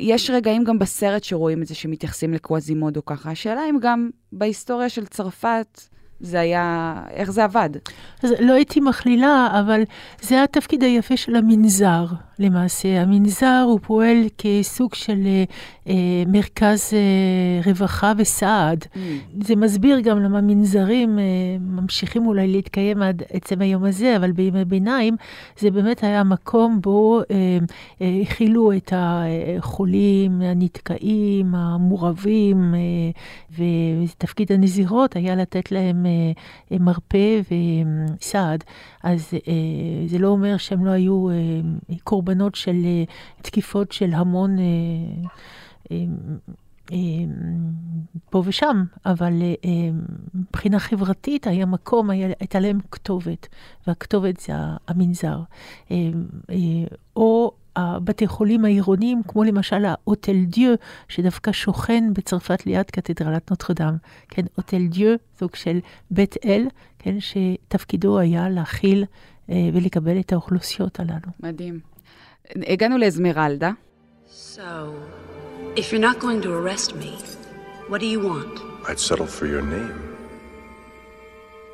יש 0.00 0.30
רגעים 0.30 0.64
גם 0.64 0.78
בסרט 0.78 1.24
שרואים 1.24 1.62
את 1.62 1.66
זה, 1.66 1.74
שמתייחסים 1.74 2.34
לקווזימודו 2.34 3.04
ככה. 3.04 3.30
השאלה 3.30 3.60
אם 3.70 3.78
גם 3.80 4.10
בהיסטוריה 4.32 4.88
של 4.88 5.06
צרפת 5.06 5.80
זה 6.20 6.40
היה, 6.40 6.94
איך 7.10 7.30
זה 7.30 7.44
עבד? 7.44 7.70
אז 8.22 8.30
לא 8.40 8.52
הייתי 8.52 8.80
מכלילה, 8.80 9.60
אבל 9.60 9.82
זה 10.20 10.42
התפקיד 10.42 10.82
היפה 10.82 11.16
של 11.16 11.36
המנזר. 11.36 12.04
למעשה. 12.40 13.02
המנזר 13.02 13.64
הוא 13.66 13.80
פועל 13.82 14.16
כסוג 14.38 14.94
של 14.94 15.26
אה, 15.26 15.44
אה, 15.88 15.94
מרכז 16.26 16.90
אה, 16.92 17.60
רווחה 17.66 18.12
וסעד. 18.16 18.84
Mm. 18.84 18.98
זה 19.40 19.56
מסביר 19.56 20.00
גם 20.00 20.18
למה 20.20 20.40
מנזרים 20.40 21.18
אה, 21.18 21.24
ממשיכים 21.60 22.26
אולי 22.26 22.48
להתקיים 22.48 23.02
עד 23.02 23.22
עצם 23.30 23.60
היום 23.60 23.84
הזה, 23.84 24.16
אבל 24.16 24.32
בימי 24.32 24.64
ביניים 24.64 25.16
זה 25.58 25.70
באמת 25.70 26.04
היה 26.04 26.24
מקום 26.24 26.80
בו 26.80 27.20
אה, 27.30 27.58
אה, 28.02 28.20
הכילו 28.22 28.72
את 28.72 28.92
החולים, 28.96 30.40
הנתקעים, 30.42 31.54
המורבים, 31.54 32.74
אה, 32.74 33.64
ותפקיד 34.06 34.52
הנזירות 34.52 35.16
היה 35.16 35.36
לתת 35.36 35.72
להם 35.72 36.06
אה, 36.06 36.76
מרפא 36.80 37.40
וסעד. 37.50 38.64
אז 39.02 39.34
אה, 39.34 40.06
זה 40.06 40.18
לא 40.18 40.28
אומר 40.28 40.56
שהם 40.56 40.84
לא 40.84 40.90
היו 40.90 41.30
אה, 41.30 41.34
קורבנות 42.04 42.54
של 42.54 42.76
אה, 42.84 43.04
תקיפות 43.42 43.92
של 43.92 44.12
המון 44.12 44.56
פה 48.30 48.42
ושם, 48.46 48.84
אבל 49.06 49.32
מבחינה 50.34 50.78
חברתית 50.78 51.46
היה 51.46 51.66
מקום, 51.66 52.10
הייתה 52.10 52.60
להם 52.60 52.78
כתובת, 52.90 53.48
והכתובת 53.86 54.40
זה 54.40 54.52
המנזר. 54.88 55.40
או 57.16 57.52
הבתי 57.76 58.26
חולים 58.26 58.64
העירוניים, 58.64 59.22
כמו 59.28 59.44
למשל 59.44 59.84
האוטל 59.84 60.44
דיו, 60.44 60.74
שדווקא 61.08 61.52
שוכן 61.52 62.04
בצרפת 62.12 62.66
ליד 62.66 62.90
קתדרלת 62.90 63.50
נוטרדם. 63.50 63.96
כן, 64.28 64.42
אוטל 64.58 64.86
דיו, 64.86 65.16
סוג 65.38 65.54
של 65.54 65.78
בית 66.10 66.36
אל, 66.44 66.66
כן, 66.98 67.16
שתפקידו 67.20 68.18
היה 68.18 68.48
להכיל 68.48 69.04
אה, 69.50 69.70
ולקבל 69.74 70.20
את 70.20 70.32
האוכלוסיות 70.32 71.00
הללו. 71.00 71.30
מדהים. 71.40 71.80
הגענו 72.56 72.98
לאזמרלדה. 72.98 73.70
So, 74.56 74.60
if 75.76 75.92
you're 75.92 76.06
not 76.10 76.18
going 76.20 76.40
to 76.42 76.52
arrest 76.52 76.94
me, 76.94 77.12
what 77.88 78.00
do 78.00 78.06
you 78.06 78.20
want? 78.20 78.60
I'd 78.88 78.98
settle 78.98 79.26
for 79.26 79.46
your 79.46 79.62
name. 79.62 79.96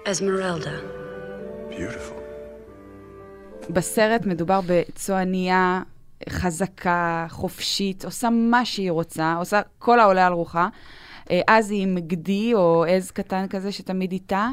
Esmeralda. 0.07 0.77
Beautiful. 1.71 2.16
בסרט 3.71 4.27
מדובר 4.27 4.61
בצועניה 4.67 5.83
חזקה, 6.29 7.27
חופשית, 7.29 8.05
עושה 8.05 8.31
מה 8.31 8.65
שהיא 8.65 8.91
רוצה, 8.91 9.35
עושה 9.39 9.61
כל 9.79 10.01
העולה 10.01 10.27
על 10.27 10.33
רוחה. 10.33 10.69
אה, 11.31 11.41
אז 11.49 11.71
היא 11.71 11.83
עם 11.83 11.99
גדי 11.99 12.55
או 12.55 12.85
עז 12.85 13.11
קטן 13.11 13.49
כזה 13.49 13.73
שתמיד 13.73 14.13
איתה. 14.13 14.49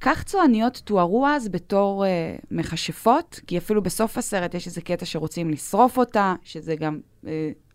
כך 0.00 0.24
צועניות 0.24 0.82
תוארו 0.84 1.26
אז 1.26 1.48
בתור 1.48 2.04
uh, 2.04 2.44
מכשפות, 2.50 3.40
כי 3.46 3.58
אפילו 3.58 3.82
בסוף 3.82 4.18
הסרט 4.18 4.54
יש 4.54 4.66
איזה 4.66 4.80
קטע 4.80 5.04
שרוצים 5.04 5.50
לשרוף 5.50 5.98
אותה, 5.98 6.34
שזה 6.42 6.76
גם 6.76 7.00
uh, 7.24 7.26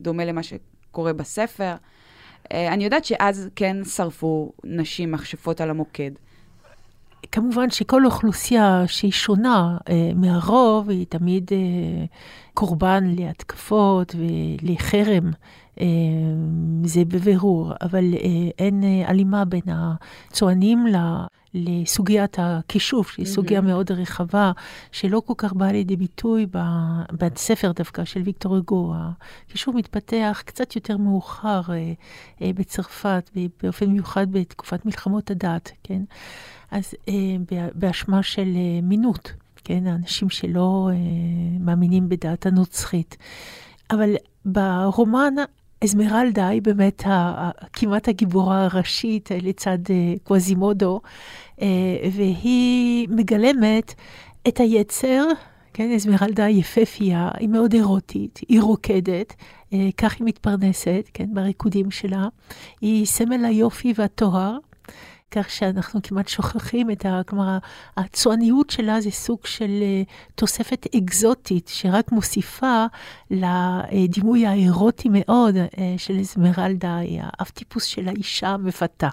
דומה 0.01 0.25
למה 0.25 0.41
שקורה 0.43 1.13
בספר. 1.13 1.75
Uh, 1.75 2.53
אני 2.53 2.83
יודעת 2.83 3.05
שאז 3.05 3.49
כן 3.55 3.83
שרפו 3.83 4.51
נשים 4.63 5.11
מכשפות 5.11 5.61
על 5.61 5.69
המוקד. 5.69 6.11
כמובן 7.31 7.69
שכל 7.69 8.05
אוכלוסייה 8.05 8.83
שהיא 8.87 9.11
שונה 9.11 9.77
אה, 9.89 10.11
מהרוב, 10.15 10.89
היא 10.89 11.05
תמיד 11.09 11.51
אה, 11.51 12.05
קורבן 12.53 13.03
להתקפות 13.17 14.15
ולחרם. 14.17 15.31
אה, 15.79 15.85
זה 16.83 17.05
בבירור, 17.05 17.73
אבל 17.81 18.13
אין 18.59 18.83
הלימה 19.05 19.45
בין 19.45 19.61
הצוענים. 19.67 20.85
לסוגיית 21.53 22.37
הכישוף, 22.39 23.11
שהיא 23.11 23.25
סוגיה 23.25 23.61
מאוד 23.61 23.91
רחבה, 23.91 24.51
שלא 24.91 25.21
כל 25.25 25.33
כך 25.37 25.53
באה 25.53 25.71
לידי 25.71 25.95
ביטוי 25.95 26.45
בספר 27.11 27.71
דווקא 27.71 28.05
של 28.05 28.21
ויקטור 28.21 28.57
אגו. 28.57 28.93
הכישוף 29.47 29.75
מתפתח 29.75 30.41
קצת 30.45 30.75
יותר 30.75 30.97
מאוחר 30.97 31.61
בצרפת, 32.41 33.29
באופן 33.63 33.85
מיוחד 33.85 34.31
בתקופת 34.31 34.85
מלחמות 34.85 35.31
הדת, 35.31 35.71
כן? 35.83 36.01
אז 36.71 36.93
אה, 37.09 37.13
באשמה 37.75 38.23
של 38.23 38.53
אה, 38.55 38.81
מינות, 38.83 39.33
כן? 39.63 39.87
האנשים 39.87 40.29
שלא 40.29 40.89
אה, 40.91 40.95
מאמינים 41.59 42.09
בדת 42.09 42.45
הנוצחית. 42.45 43.17
אבל 43.91 44.15
ברומן 44.45 45.33
אזמרלדה 45.83 46.47
היא 46.47 46.61
באמת 46.61 47.07
ה, 47.07 47.49
כמעט 47.73 48.07
הגיבורה 48.09 48.65
הראשית 48.65 49.29
לצד 49.41 49.77
קווזימודו, 50.23 51.01
והיא 52.13 53.07
מגלמת 53.09 53.93
את 54.47 54.59
היצר, 54.59 55.25
כן, 55.73 55.91
אזמרלדה 55.91 56.49
יפהפייה, 56.49 57.29
היא 57.39 57.49
מאוד 57.49 57.73
אירוטית, 57.73 58.39
היא 58.49 58.61
רוקדת, 58.61 59.35
כך 59.97 60.15
היא 60.19 60.25
מתפרנסת, 60.25 61.09
כן, 61.13 61.33
בריקודים 61.33 61.91
שלה. 61.91 62.27
היא 62.81 63.05
סמל 63.05 63.45
היופי 63.45 63.93
והטוהר, 63.95 64.57
כך 65.31 65.49
שאנחנו 65.49 65.99
כמעט 66.03 66.27
שוכחים 66.27 66.91
את 66.91 67.05
ה... 67.05 67.21
כלומר, 67.27 67.57
הצועניות 67.97 68.69
שלה 68.69 69.01
זה 69.01 69.11
סוג 69.11 69.39
של 69.45 69.69
uh, 69.69 70.11
תוספת 70.35 70.85
אקזוטית, 70.95 71.67
שרק 71.67 72.11
מוסיפה 72.11 72.85
לדימוי 73.31 74.45
האירוטי 74.45 75.09
מאוד 75.11 75.55
uh, 75.55 75.79
של 75.97 76.19
אזמרלדה, 76.19 76.97
היא 76.97 77.21
האב 77.23 77.47
טיפוס 77.47 77.83
של 77.83 78.07
האישה 78.07 78.47
המפתה. 78.47 79.09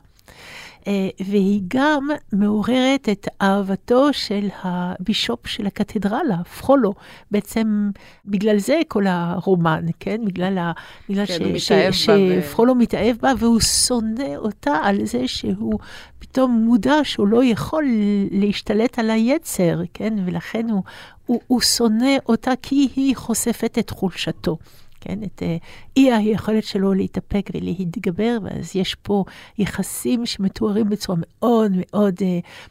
אה, 0.86 1.08
והיא 1.26 1.62
גם 1.68 2.08
מעוררת 2.32 3.08
את 3.08 3.28
אהבתו 3.42 4.12
של 4.12 4.48
הבישופ 4.62 5.46
של 5.46 5.66
הקתדרלה, 5.66 6.44
פרולו. 6.44 6.94
בעצם 7.30 7.90
בגלל 8.26 8.58
זה 8.58 8.80
כל 8.88 9.06
הרומן, 9.06 9.86
כן? 10.00 10.20
בגלל, 10.24 10.58
ה... 10.58 10.72
בגלל 11.08 11.26
כן, 11.26 11.58
ש... 11.58 11.72
ש... 11.90 12.06
שפרולו 12.06 12.74
מתאהב 12.74 13.16
בה, 13.16 13.32
והוא 13.38 13.60
שונא 13.60 14.36
אותה 14.36 14.74
על 14.82 15.04
זה 15.04 15.28
שהוא 15.28 15.78
פתאום 16.18 16.50
מודע 16.50 16.94
שהוא 17.02 17.28
לא 17.28 17.44
יכול 17.44 17.84
להשתלט 18.30 18.98
על 18.98 19.10
היצר, 19.10 19.80
כן? 19.94 20.14
ולכן 20.26 20.70
הוא, 20.70 20.82
הוא, 21.26 21.40
הוא 21.46 21.60
שונא 21.60 22.16
אותה 22.28 22.52
כי 22.62 22.88
היא 22.96 23.16
חושפת 23.16 23.78
את 23.78 23.90
חולשתו. 23.90 24.56
כן? 25.04 25.18
את 25.22 25.42
uh, 25.42 25.64
אי 25.96 26.12
היכולת 26.12 26.64
שלו 26.64 26.94
להתאפק 26.94 27.50
ולהתגבר, 27.54 28.38
ואז 28.42 28.76
יש 28.76 28.94
פה 28.94 29.24
יחסים 29.58 30.26
שמתוארים 30.26 30.88
בצורה 30.88 31.18
מאוד 31.20 31.72
מאוד 31.74 32.14
uh, 32.18 32.22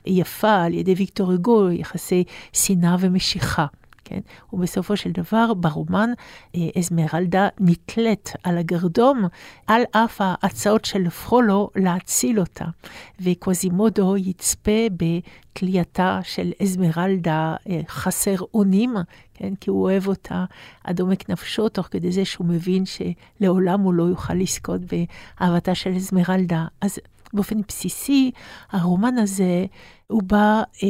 יפה 0.05 0.63
על 0.63 0.73
ידי 0.73 0.93
ויקטור 0.93 1.33
אגו, 1.33 1.71
יחסי 1.71 2.23
שנאה 2.53 2.95
ומשיכה. 2.99 3.65
כן? 4.05 4.19
ובסופו 4.53 4.97
של 4.97 5.11
דבר, 5.11 5.53
ברומן, 5.53 6.09
אה, 6.55 6.61
אזמרלדה 6.77 7.47
נתלית 7.59 8.33
על 8.43 8.57
הגרדום, 8.57 9.25
על 9.67 9.81
אף 9.91 10.17
ההצעות 10.19 10.85
של 10.85 11.09
פרולו 11.09 11.69
להציל 11.75 12.39
אותה. 12.39 12.65
וקוזימודו 13.21 14.17
יצפה 14.17 14.87
בתלייתה 14.91 16.19
של 16.23 16.51
אזמרלדה 16.61 17.55
אה, 17.69 17.81
חסר 17.87 18.35
אונים, 18.53 18.95
כן? 19.33 19.55
כי 19.55 19.69
הוא 19.69 19.83
אוהב 19.83 20.07
אותה 20.07 20.45
עד 20.83 20.99
עומק 20.99 21.29
נפשו, 21.29 21.69
תוך 21.69 21.87
כדי 21.91 22.11
זה 22.11 22.25
שהוא 22.25 22.47
מבין 22.47 22.83
שלעולם 22.85 23.81
הוא 23.81 23.93
לא 23.93 24.03
יוכל 24.03 24.33
לזכות 24.33 24.81
באהבתה 24.81 25.75
של 25.75 25.95
אזמרלדה. 25.95 26.65
אז 26.81 26.99
באופן 27.33 27.61
בסיסי, 27.67 28.31
הרומן 28.71 29.17
הזה, 29.17 29.65
הוא 30.07 30.23
בא 30.23 30.63
אה, 30.83 30.89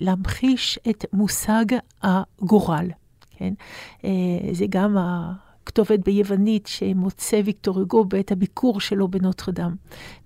להמחיש 0.00 0.78
את 0.90 1.04
מושג 1.12 1.64
הגורל, 2.02 2.88
כן? 3.30 3.54
אה, 4.04 4.10
זה 4.52 4.66
גם 4.68 4.96
כתובת 5.66 5.98
ביוונית 5.98 6.66
שמוצא 6.66 7.40
ויקטור 7.44 7.78
הוגו 7.78 8.04
בעת 8.04 8.32
הביקור 8.32 8.80
שלו 8.80 9.08
בנוטרדם. 9.08 9.74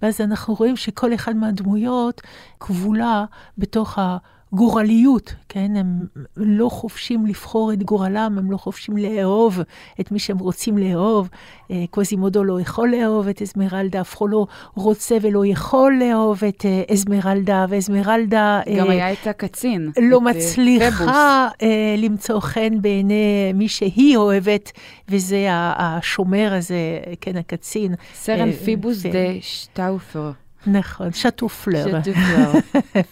ואז 0.02 0.20
אנחנו 0.20 0.54
רואים 0.54 0.76
שכל 0.76 1.14
אחד 1.14 1.36
מהדמויות 1.36 2.20
כבולה 2.60 3.24
בתוך 3.58 3.98
ה... 3.98 4.16
גורליות, 4.52 5.34
כן? 5.48 5.76
הם 5.76 6.06
לא 6.36 6.68
חופשים 6.68 7.26
לבחור 7.26 7.72
את 7.72 7.82
גורלם, 7.82 8.34
הם 8.38 8.52
לא 8.52 8.56
חופשים 8.56 8.96
לאהוב 8.96 9.60
את 10.00 10.12
מי 10.12 10.18
שהם 10.18 10.38
רוצים 10.38 10.78
לאהוב. 10.78 11.28
אה, 11.70 11.84
קווזימודו 11.90 12.44
לא 12.44 12.60
יכול 12.60 12.90
לאהוב 12.90 13.28
את 13.28 13.42
אזמרלדה, 13.42 14.00
אף 14.00 14.16
אחד 14.16 14.26
לא 14.30 14.46
רוצה 14.74 15.16
ולא 15.22 15.46
יכול 15.46 15.98
לאהוב 16.00 16.44
את 16.44 16.64
אה, 16.64 16.82
אזמרלדה, 16.92 17.66
ואזמרלדה... 17.68 18.60
גם 18.78 18.86
אה, 18.86 18.92
היה 18.92 19.12
את 19.12 19.26
הקצין. 19.26 19.90
לא 20.10 20.16
את, 20.16 20.22
מצליחה 20.22 21.48
אה, 21.62 21.94
למצוא 21.98 22.40
חן 22.40 22.82
בעיני 22.82 23.52
מי 23.54 23.68
שהיא 23.68 24.16
אוהבת, 24.16 24.72
וזה 25.08 25.46
השומר 25.50 26.54
הזה, 26.54 26.98
כן, 27.20 27.36
הקצין. 27.36 27.94
סרן 28.14 28.48
אה, 28.48 28.52
פיבוס 28.52 29.02
דה 29.02 29.18
שטאופר. 29.40 30.30
נכון, 30.66 31.12
שטופלר. 31.12 32.02
שטופלר. 32.02 32.52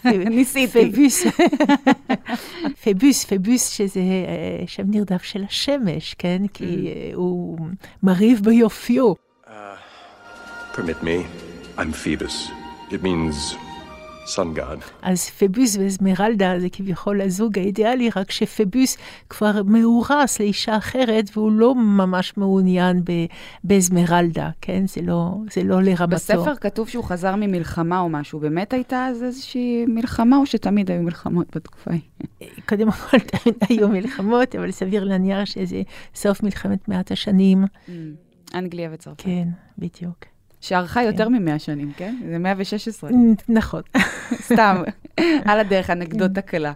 ניסיתי. 0.36 0.92
פבוס, 0.92 1.26
פבוס, 2.84 3.24
פבוס, 3.24 3.68
שזה 3.68 4.00
שם 4.66 4.82
נרדף 4.86 5.22
של 5.22 5.44
השמש, 5.44 6.14
כן? 6.18 6.42
כי 6.54 6.92
הוא 7.14 7.58
מרהיב 8.02 8.40
ביופיו. 8.44 9.12
Permit 10.74 11.02
me. 11.02 11.26
I'm 11.76 11.92
Phoebus. 11.92 12.36
It 12.90 13.02
means 13.02 13.56
sun 14.36 14.58
god. 14.58 14.84
אז 15.02 15.30
פבוס 15.30 15.76
ואזמרלדה 15.76 16.60
זה 16.60 16.68
כביכול 16.72 17.20
הזוג 17.20 17.58
האידיאלי, 17.58 18.10
רק 18.16 18.30
שפבוס 18.30 18.96
כבר 19.30 19.62
מאורס 19.62 20.40
לאישה 20.40 20.76
אחרת, 20.76 21.30
והוא 21.36 21.52
לא 21.52 21.74
ממש 21.74 22.36
מעוניין 22.36 23.02
באזמרלדה, 23.64 24.50
כן? 24.60 24.86
זה 24.86 25.02
לא, 25.02 25.34
זה 25.52 25.62
לא 25.62 25.82
לרמתו. 25.82 26.06
בספר 26.06 26.54
כתוב 26.54 26.88
שהוא 26.88 27.04
חזר 27.04 27.36
ממלחמה 27.36 28.00
או 28.00 28.08
משהו. 28.08 28.40
באמת 28.40 28.72
הייתה 28.72 29.06
אז 29.06 29.22
איזושהי 29.22 29.86
מלחמה, 29.86 30.36
או 30.36 30.46
שתמיד 30.46 30.90
היו 30.90 31.02
מלחמות 31.02 31.56
בתקופה 31.56 31.90
ההיא? 31.90 32.02
קודם 32.68 32.90
כל, 32.90 33.18
תמיד 33.18 33.54
היו 33.68 33.88
מלחמות, 33.88 34.56
אבל 34.56 34.70
סביר 34.70 35.04
להניח 35.04 35.44
שזה 35.44 35.82
סוף 36.14 36.42
מלחמת 36.42 36.88
מעט 36.88 37.12
השנים. 37.12 37.64
אנגליה 38.54 38.90
וצרפת. 38.92 39.20
כן, 39.22 39.48
בדיוק. 39.78 40.29
שארכה 40.60 41.02
יותר 41.02 41.28
מ-100 41.28 41.58
שנים, 41.58 41.92
כן? 41.96 42.16
זה 42.30 42.38
116. 42.38 43.10
נכון. 43.48 43.82
סתם, 44.52 44.82
על 45.44 45.60
הדרך, 45.60 45.90
אנקדוטה 45.90 46.40
קלה. 46.40 46.72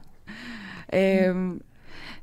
אמ, 0.92 1.59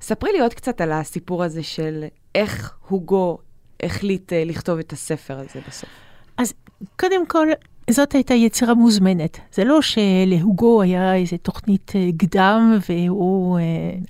ספרי 0.01 0.31
לי 0.31 0.39
עוד 0.39 0.53
קצת 0.53 0.81
על 0.81 0.91
הסיפור 0.91 1.43
הזה 1.43 1.63
של 1.63 2.05
איך 2.35 2.73
הוגו 2.87 3.37
החליט 3.83 4.33
אה, 4.33 4.43
לכתוב 4.45 4.79
את 4.79 4.93
הספר 4.93 5.39
הזה 5.39 5.59
בסוף. 5.67 5.89
אז 6.37 6.53
קודם 6.99 7.25
כל, 7.27 7.47
זאת 7.91 8.13
הייתה 8.13 8.33
יצירה 8.33 8.73
מוזמנת. 8.73 9.39
זה 9.53 9.63
לא 9.63 9.79
שלהוגו 9.81 10.81
היה 10.81 11.15
איזו 11.15 11.37
תוכנית 11.37 11.91
אה, 11.95 12.09
קדם 12.17 12.77
והוא 12.89 13.59
אה, 13.59 13.63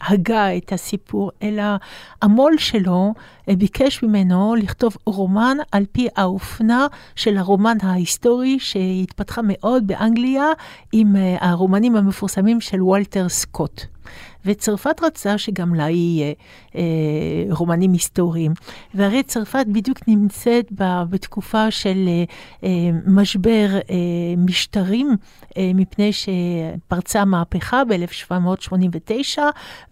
הגה 0.08 0.58
את 0.58 0.74
הסיפור, 0.74 1.32
אלא 1.44 1.64
המו"ל 2.22 2.58
שלו 2.58 3.14
אה, 3.50 3.56
ביקש 3.56 4.04
ממנו 4.04 4.56
לכתוב 4.56 4.98
רומן 5.06 5.58
על 5.72 5.86
פי 5.92 6.08
האופנה 6.16 6.88
של 7.16 7.38
הרומן 7.38 7.78
ההיסטורי 7.84 8.60
שהתפתחה 8.60 9.42
מאוד 9.44 9.88
באנגליה 9.88 10.46
עם 10.92 11.16
הרומנים 11.40 11.96
המפורסמים 11.96 12.62
של 12.62 12.82
וולטר 12.82 13.30
סקוט. 13.30 13.82
וצרפת 14.46 15.04
רצה 15.04 15.38
שגם 15.38 15.76
לה 15.76 15.90
יהיה 15.90 16.34
רומנים 17.50 17.94
היסטוריים. 17.94 18.52
והרי 18.94 19.24
צרפת 19.24 19.66
בדיוק 19.68 20.00
נמצאת 20.08 20.72
בתקופה 21.10 21.72
של 21.72 22.08
אה, 22.08 22.24
אה, 22.64 22.70
משבר 23.06 23.68
אה, 23.90 23.96
משטרים, 24.38 25.16
אה, 25.58 25.72
מפני 25.76 26.12
שפרצה 26.14 27.26
מהפכה 27.26 27.84
ב-1789, 27.86 29.40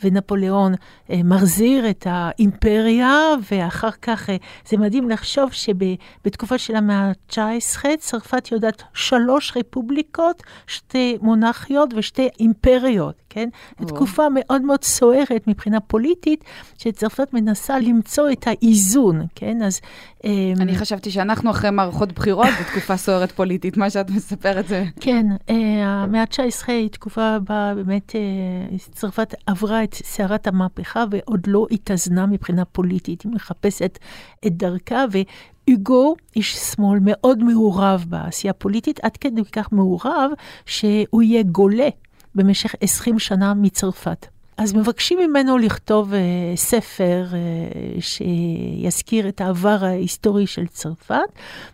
ונפוליאון 0.03 0.73
אה, 1.09 1.21
מחזיר 1.23 1.89
את 1.89 2.07
האימפריה, 2.09 3.13
ואחר 3.51 3.91
כך, 3.91 4.29
אה, 4.29 4.35
זה 4.67 4.77
מדהים 4.77 5.09
לחשוב 5.09 5.49
שבתקופה 5.51 6.57
של 6.57 6.75
המאה 6.75 7.11
ה-19, 7.37 7.85
צרפת 7.99 8.51
יודעת 8.51 8.83
שלוש 8.93 9.57
רפובליקות, 9.57 10.43
שתי 10.67 11.17
מונרכיות 11.21 11.93
ושתי 11.95 12.29
אימפריות, 12.39 13.15
כן? 13.29 13.49
זו 13.79 13.85
תקופה 13.85 14.27
מאוד 14.33 14.61
מאוד 14.61 14.83
סוערת 14.83 15.47
מבחינה 15.47 15.79
פוליטית, 15.79 16.43
שצרפת 16.79 17.33
מנסה 17.33 17.79
למצוא 17.79 18.31
את 18.31 18.47
האיזון, 18.47 19.25
כן? 19.35 19.61
אז... 19.63 19.79
אמ, 20.23 20.53
אני 20.59 20.75
חשבתי 20.77 21.11
שאנחנו 21.11 21.51
אחרי 21.51 21.71
מערכות 21.71 22.11
בחירות 22.11 22.47
בתקופה 22.61 22.97
סוערת 22.97 23.31
פוליטית, 23.31 23.77
מה 23.77 23.89
שאת 23.89 24.09
מספרת 24.09 24.67
זה... 24.67 24.83
כן, 24.99 25.25
אה, 25.49 25.55
המאה 25.85 26.21
ה-19 26.21 26.63
היא 26.67 26.89
תקופה 26.89 27.37
בה 27.39 27.73
באמת 27.75 28.15
אה, 28.15 28.77
צרפת 28.91 29.35
עברה 29.45 29.83
את 29.83 29.93
סערת 29.93 30.47
המהפכה 30.47 31.03
ועוד 31.11 31.39
לא 31.47 31.65
התאזנה 31.71 32.25
מבחינה 32.25 32.65
פוליטית. 32.65 33.21
היא 33.21 33.31
מחפשת 33.31 33.99
את 34.47 34.57
דרכה, 34.57 35.05
והוגו, 35.11 36.15
איש 36.35 36.55
שמאל 36.57 36.99
מאוד 37.01 37.43
מעורב 37.43 38.05
בעשייה 38.09 38.51
הפוליטית, 38.51 38.99
עד 39.03 39.17
כדי 39.17 39.41
כך 39.51 39.71
מעורב 39.71 40.31
שהוא 40.65 41.21
יהיה 41.21 41.43
גולה 41.43 41.89
במשך 42.35 42.75
20 42.81 43.19
שנה 43.19 43.53
מצרפת. 43.53 44.38
אז 44.59 44.73
מבקשים 44.73 45.19
ממנו 45.19 45.57
לכתוב 45.57 46.13
uh, 46.13 46.15
ספר 46.55 47.25
uh, 47.31 48.01
שיזכיר 48.01 49.29
את 49.29 49.41
העבר 49.41 49.77
ההיסטורי 49.81 50.47
של 50.47 50.67
צרפת, 50.67 51.15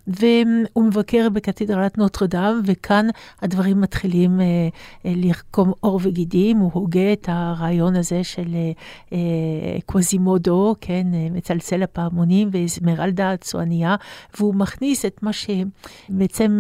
והוא 0.08 0.86
מבקר 0.86 1.30
בקתדרלת 1.34 1.98
נוטרדם, 1.98 2.62
וכאן 2.66 3.08
הדברים 3.42 3.82
מתחילים 3.82 4.40
uh, 4.40 4.42
uh, 4.42 5.08
לרקום 5.16 5.72
עור 5.80 6.00
וגידים. 6.04 6.58
הוא 6.58 6.72
הוגה 6.74 7.14
את 7.14 7.30
הרעיון 7.32 7.96
הזה 7.96 8.24
של 8.24 8.44
uh, 8.44 9.10
uh, 9.10 9.14
קווזימודו, 9.86 10.76
כן, 10.82 11.08
uh, 11.12 11.38
מצלצל 11.38 11.84
הפעמונים 11.84 12.50
ואזמרלדה 12.52 13.32
הצועניה, 13.32 13.96
והוא 14.38 14.56
מכניס 14.56 15.06
את 15.06 15.24
מה 15.24 15.32
שבעצם 15.34 16.52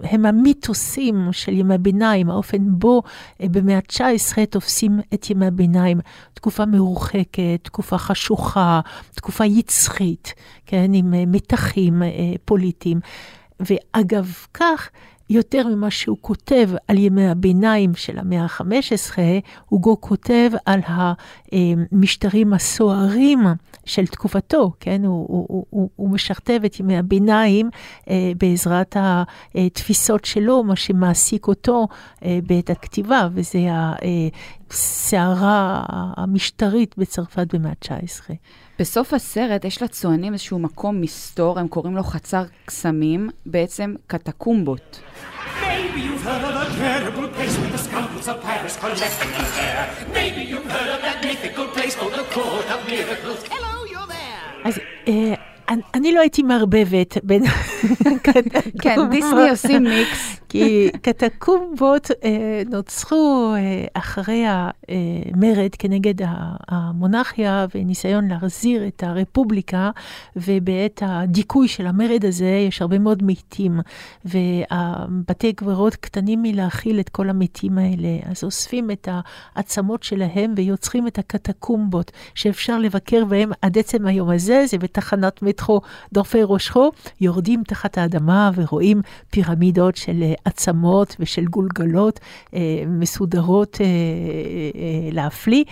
הם 0.00 0.26
המיתוסים 0.26 1.28
של 1.32 1.52
ימי 1.52 1.74
הביניים, 1.74 2.30
האופן 2.30 2.62
בו 2.68 3.02
uh, 3.02 3.48
במאה 3.48 3.76
ה-19 3.76 4.46
תופסים 4.50 5.00
את 5.14 5.30
ימי 5.30 5.46
הביניים, 5.46 6.00
תקופה 6.34 6.66
מרוחקת, 6.66 7.60
תקופה 7.62 7.98
חשוכה, 7.98 8.80
תקופה 9.14 9.44
יצחית, 9.44 10.34
כן, 10.66 10.90
עם 10.94 11.14
מתחים 11.32 12.02
פוליטיים. 12.44 13.00
ואגב 13.60 14.32
כך, 14.54 14.90
יותר 15.30 15.68
ממה 15.68 15.90
שהוא 15.90 16.16
כותב 16.20 16.70
על 16.88 16.98
ימי 16.98 17.28
הביניים 17.28 17.94
של 17.94 18.18
המאה 18.18 18.42
ה-15, 18.42 19.18
הוגו 19.68 20.00
כותב 20.00 20.50
על 20.66 20.80
המשטרים 21.52 22.52
הסוערים 22.52 23.40
של 23.84 24.06
תקופתו, 24.06 24.72
כן? 24.80 25.04
הוא, 25.04 25.26
הוא, 25.28 25.66
הוא, 25.70 25.90
הוא 25.96 26.10
משכתב 26.10 26.60
את 26.66 26.80
ימי 26.80 26.98
הביניים 26.98 27.70
אה, 28.10 28.32
בעזרת 28.38 28.96
התפיסות 29.54 30.24
שלו, 30.24 30.64
מה 30.64 30.76
שמעסיק 30.76 31.46
אותו 31.46 31.88
אה, 32.24 32.38
בעת 32.46 32.70
הכתיבה, 32.70 33.28
וזה 33.32 33.58
הסערה 34.70 35.82
המשטרית 36.16 36.94
בצרפת 36.98 37.54
במאה 37.54 37.70
ה-19. 37.70 38.34
בסוף 38.78 39.14
הסרט 39.14 39.64
יש 39.64 39.82
לצוענים 39.82 40.32
איזשהו 40.32 40.58
מקום 40.58 41.00
מסתור, 41.00 41.58
הם 41.58 41.68
קוראים 41.68 41.96
לו 41.96 42.02
חצר 42.02 42.42
קסמים, 42.64 43.30
בעצם 43.46 43.94
קטקומבות. 44.06 45.00
Maybe 45.60 46.00
you've 46.00 46.24
heard 46.24 46.44
of 46.48 46.54
the 46.60 46.66
terrible 46.78 47.28
place 47.36 47.54
where 47.58 47.72
the 47.76 47.82
scoundrels 47.86 48.28
of 48.28 48.36
Paris 48.42 48.76
collect 48.82 49.16
in 49.24 49.30
there. 49.58 49.84
Maybe 50.18 50.40
you've 50.50 50.70
heard 50.76 50.90
of 50.94 51.00
that 51.06 51.18
mythical 51.28 51.66
place 51.76 51.94
called 51.98 52.14
the 52.20 52.26
Court 52.34 52.66
of 52.74 52.80
Miracles. 52.90 53.40
Hello, 53.54 53.74
you're 53.92 54.08
there. 54.08 54.66
אז 54.68 54.78
אה, 55.08 55.34
אני, 55.68 56.12
לא 56.12 56.20
הייתי 56.20 56.42
מערבבת 56.42 57.18
בין. 57.22 57.42
כן, 58.82 58.96
דיסני 59.10 59.50
עושים 59.50 59.82
מיקס. 59.82 60.40
כי 60.54 60.90
קטקומבות 61.02 62.10
אה, 62.24 62.62
נוצרו 62.70 63.54
אה, 63.56 63.84
אחרי 63.94 64.44
המרד 64.46 65.70
כנגד 65.78 66.14
המונרכיה 66.68 67.66
וניסיון 67.74 68.28
להחזיר 68.28 68.86
את 68.86 69.02
הרפובליקה, 69.02 69.90
ובעת 70.36 71.02
הדיכוי 71.06 71.68
של 71.68 71.86
המרד 71.86 72.24
הזה 72.24 72.64
יש 72.68 72.82
הרבה 72.82 72.98
מאוד 72.98 73.22
מתים, 73.22 73.80
ובתי 74.24 75.52
קברות 75.52 75.96
קטנים 75.96 76.42
מלהכיל 76.42 77.00
את 77.00 77.08
כל 77.08 77.30
המתים 77.30 77.78
האלה, 77.78 78.18
אז 78.30 78.44
אוספים 78.44 78.90
את 78.90 79.08
העצמות 79.56 80.02
שלהם 80.02 80.54
ויוצרים 80.56 81.06
את 81.06 81.18
הקטקומבות, 81.18 82.10
שאפשר 82.34 82.78
לבקר 82.78 83.24
בהם 83.24 83.50
עד 83.62 83.78
עצם 83.78 84.06
היום 84.06 84.30
הזה, 84.30 84.64
זה 84.66 84.78
בתחנת 84.78 85.42
מטרו 85.54 85.80
דורפי 86.12 86.38
ראשו, 86.42 86.90
יורדים 87.20 87.60
מתחת 87.60 87.98
האדמה 87.98 88.50
ורואים 88.54 89.00
פירמידות 89.30 89.96
של 89.96 90.22
אה, 90.22 90.32
עצמות 90.44 91.16
ושל 91.20 91.44
גולגלות 91.44 92.20
אה, 92.54 92.60
מסודרות 92.86 93.78
אה, 93.80 93.86
להפליא. 95.12 95.64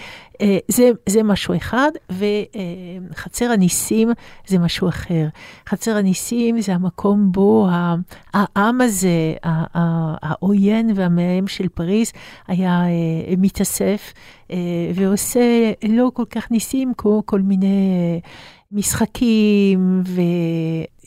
זה, 0.68 0.90
זה 1.06 1.22
משהו 1.22 1.56
אחד, 1.56 1.90
וחצר 2.10 3.50
הניסים 3.50 4.12
זה 4.46 4.58
משהו 4.58 4.88
אחר. 4.88 5.26
חצר 5.68 5.96
הניסים 5.96 6.60
זה 6.60 6.74
המקום 6.74 7.32
בו 7.32 7.68
העם 8.34 8.80
הזה, 8.80 9.34
העוין 10.22 10.90
והמאיים 10.94 11.48
של 11.48 11.68
פריז, 11.68 12.12
היה 12.48 12.82
מתאסף 13.38 14.12
ועושה 14.94 15.72
לא 15.88 16.10
כל 16.14 16.24
כך 16.30 16.50
ניסים 16.50 16.92
כמו 16.96 17.22
כל 17.26 17.40
מיני 17.40 18.20
משחקים 18.72 20.02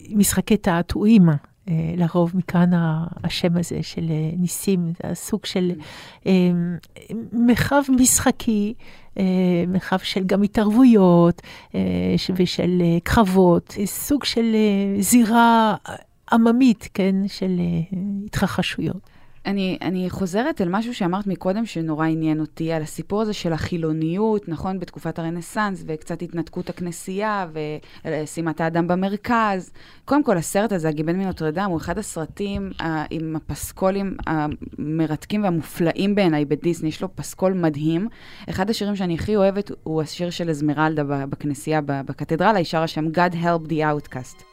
ומשחקי 0.10 0.58
תעתועים. 0.58 1.30
לרוב 1.98 2.32
מכאן 2.36 2.70
השם 3.24 3.58
הזה 3.58 3.84
של 3.84 4.06
ניסים, 4.38 4.86
זה 4.86 5.12
הסוג 5.12 5.46
של 5.46 5.72
מרחב 7.34 7.82
משחקי 7.90 8.74
אה, 9.20 9.24
מרחב 9.68 9.98
של 9.98 10.24
גם 10.24 10.44
התערבויות 10.44 11.42
אה, 11.76 11.80
ושל 12.36 12.82
אה, 12.82 12.98
קרבות, 13.04 13.76
סוג 13.86 14.24
של 14.24 14.56
זירה 15.00 15.76
עממית, 16.32 16.90
כן, 16.94 17.16
של 17.28 17.60
התרחשויות. 18.26 19.15
אני, 19.46 19.78
אני 19.82 20.10
חוזרת 20.10 20.62
אל 20.62 20.70
משהו 20.70 20.94
שאמרת 20.94 21.28
מקודם 21.28 21.66
שנורא 21.66 22.06
עניין 22.06 22.40
אותי, 22.40 22.74
על 22.74 22.82
הסיפור 22.82 23.22
הזה 23.22 23.34
של 23.34 23.54
החילוניות, 23.54 24.50
נכון? 24.50 24.80
בתקופת 24.80 25.20
הרנסאנס, 25.20 25.84
וקצת 25.88 26.22
התנתקות 26.22 26.70
הכנסייה, 26.70 27.48
ושימת 28.06 28.62
האדם 28.62 28.88
במרכז. 28.88 29.72
קודם 30.06 30.24
כל, 30.24 30.38
הסרט 30.38 30.72
הזה, 30.72 30.90
הגיבן 30.90 31.16
מנוטרדם, 31.16 31.70
הוא 31.70 31.78
אחד 31.78 31.98
הסרטים 31.98 32.72
uh, 32.80 32.84
עם 33.10 33.36
הפסקולים 33.36 34.18
המרתקים 34.28 35.44
והמופלאים 35.44 36.16
בעיניי 36.16 36.46
בדיסני. 36.46 36.90
יש 36.90 37.02
לו 37.02 37.16
פסקול 37.16 37.54
מדהים. 37.54 38.08
אחד 38.50 38.70
השירים 38.70 38.96
שאני 38.96 39.16
הכי 39.16 39.36
אוהבת 39.36 39.72
הוא 39.84 40.02
השיר 40.02 40.30
של 40.30 40.50
אזמרלדה 40.50 41.04
בכנסייה, 41.04 41.82
בקתדרלה, 41.82 42.58
היא 42.58 42.66
שרה 42.66 42.88
שם 42.88 43.06
God 43.06 43.34
Help 43.34 43.70
the 43.70 43.76
Outcast. 43.76 44.44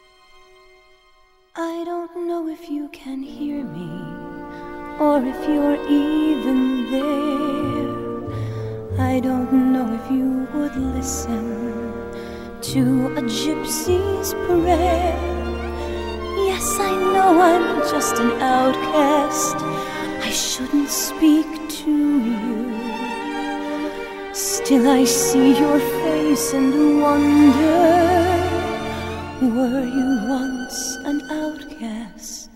I 1.55 1.83
don't 1.85 2.27
know 2.27 2.47
if 2.47 2.67
you 2.69 2.89
can 2.91 3.21
hear 3.21 3.63
me. 3.63 4.42
Or 4.99 5.17
if 5.25 5.47
you're 5.47 5.79
even 5.87 6.91
there. 6.91 7.93
I 8.99 9.19
don't 9.19 9.73
know 9.73 9.87
if 9.93 10.11
you 10.11 10.47
would 10.53 10.75
listen 10.95 11.45
to 12.61 12.81
a 13.17 13.21
gypsy's 13.21 14.33
prayer. 14.45 15.15
Yes, 16.49 16.77
I 16.79 16.91
know 17.13 17.41
I'm 17.41 17.81
just 17.91 18.15
an 18.19 18.31
outcast. 18.41 19.57
I 20.27 20.29
shouldn't 20.29 20.89
speak 20.89 21.47
to 21.81 21.91
you. 22.29 22.73
Still, 24.33 24.87
I 24.89 25.03
see 25.05 25.57
your 25.59 25.79
face 25.79 26.53
and 26.53 27.01
wonder 27.01 28.33
were 29.49 29.83
you 29.83 30.27
once 30.29 30.95
an 31.03 31.21
outcast 31.29 32.49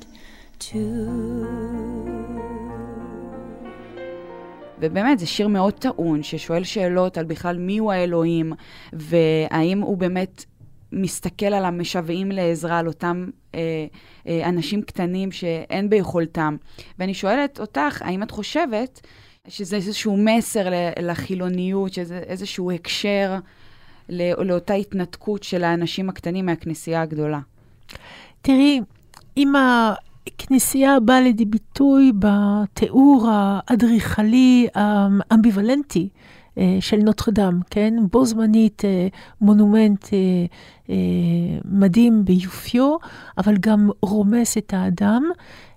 too? 0.57 1.96
ובאמת, 4.79 5.19
זה 5.19 5.25
שיר 5.25 5.47
מאוד 5.47 5.73
טעון, 5.73 6.23
ששואל 6.23 6.63
שאלות 6.63 7.17
על 7.17 7.25
בכלל 7.25 7.57
מיהו 7.57 7.91
האלוהים, 7.91 8.53
והאם 8.93 9.81
הוא 9.81 9.97
באמת 9.97 10.45
מסתכל 10.91 11.45
על 11.45 11.65
המשוועים 11.65 12.31
לעזרה, 12.31 12.79
על 12.79 12.87
אותם 12.87 13.29
אה, 13.55 13.59
אה, 14.27 14.49
אנשים 14.49 14.81
קטנים 14.81 15.31
שאין 15.31 15.89
ביכולתם. 15.89 16.55
ואני 16.99 17.13
שואלת 17.13 17.59
אותך, 17.59 18.01
האם 18.01 18.23
את 18.23 18.31
חושבת 18.31 19.01
שזה 19.47 19.75
איזשהו 19.75 20.17
מסר 20.17 20.67
לחילוניות, 21.01 21.93
שזה 21.93 22.17
איזשהו 22.17 22.71
הקשר 22.71 23.35
לא, 24.09 24.45
לאותה 24.45 24.73
התנתקות 24.73 25.43
של 25.43 25.63
האנשים 25.63 26.09
הקטנים 26.09 26.45
מהכנסייה 26.45 27.01
הגדולה? 27.01 27.39
תראי, 28.41 28.81
אם 29.37 29.53
כנסייה 30.37 30.99
באה 30.99 31.21
לידי 31.21 31.45
ביטוי 31.45 32.11
בתיאור 32.19 33.27
האדריכלי 33.31 34.67
האמביוולנטי 34.75 36.09
אה, 36.57 36.77
של 36.79 36.97
נוטרדם, 36.97 37.59
כן? 37.69 37.93
בו 38.11 38.25
זמנית 38.25 38.85
אה, 38.85 39.07
מונומנט 39.41 40.07
אה, 40.13 40.95
מדהים 41.65 42.25
ביופיו, 42.25 42.95
אבל 43.37 43.57
גם 43.59 43.89
רומס 44.01 44.57
את 44.57 44.73
האדם. 44.73 45.23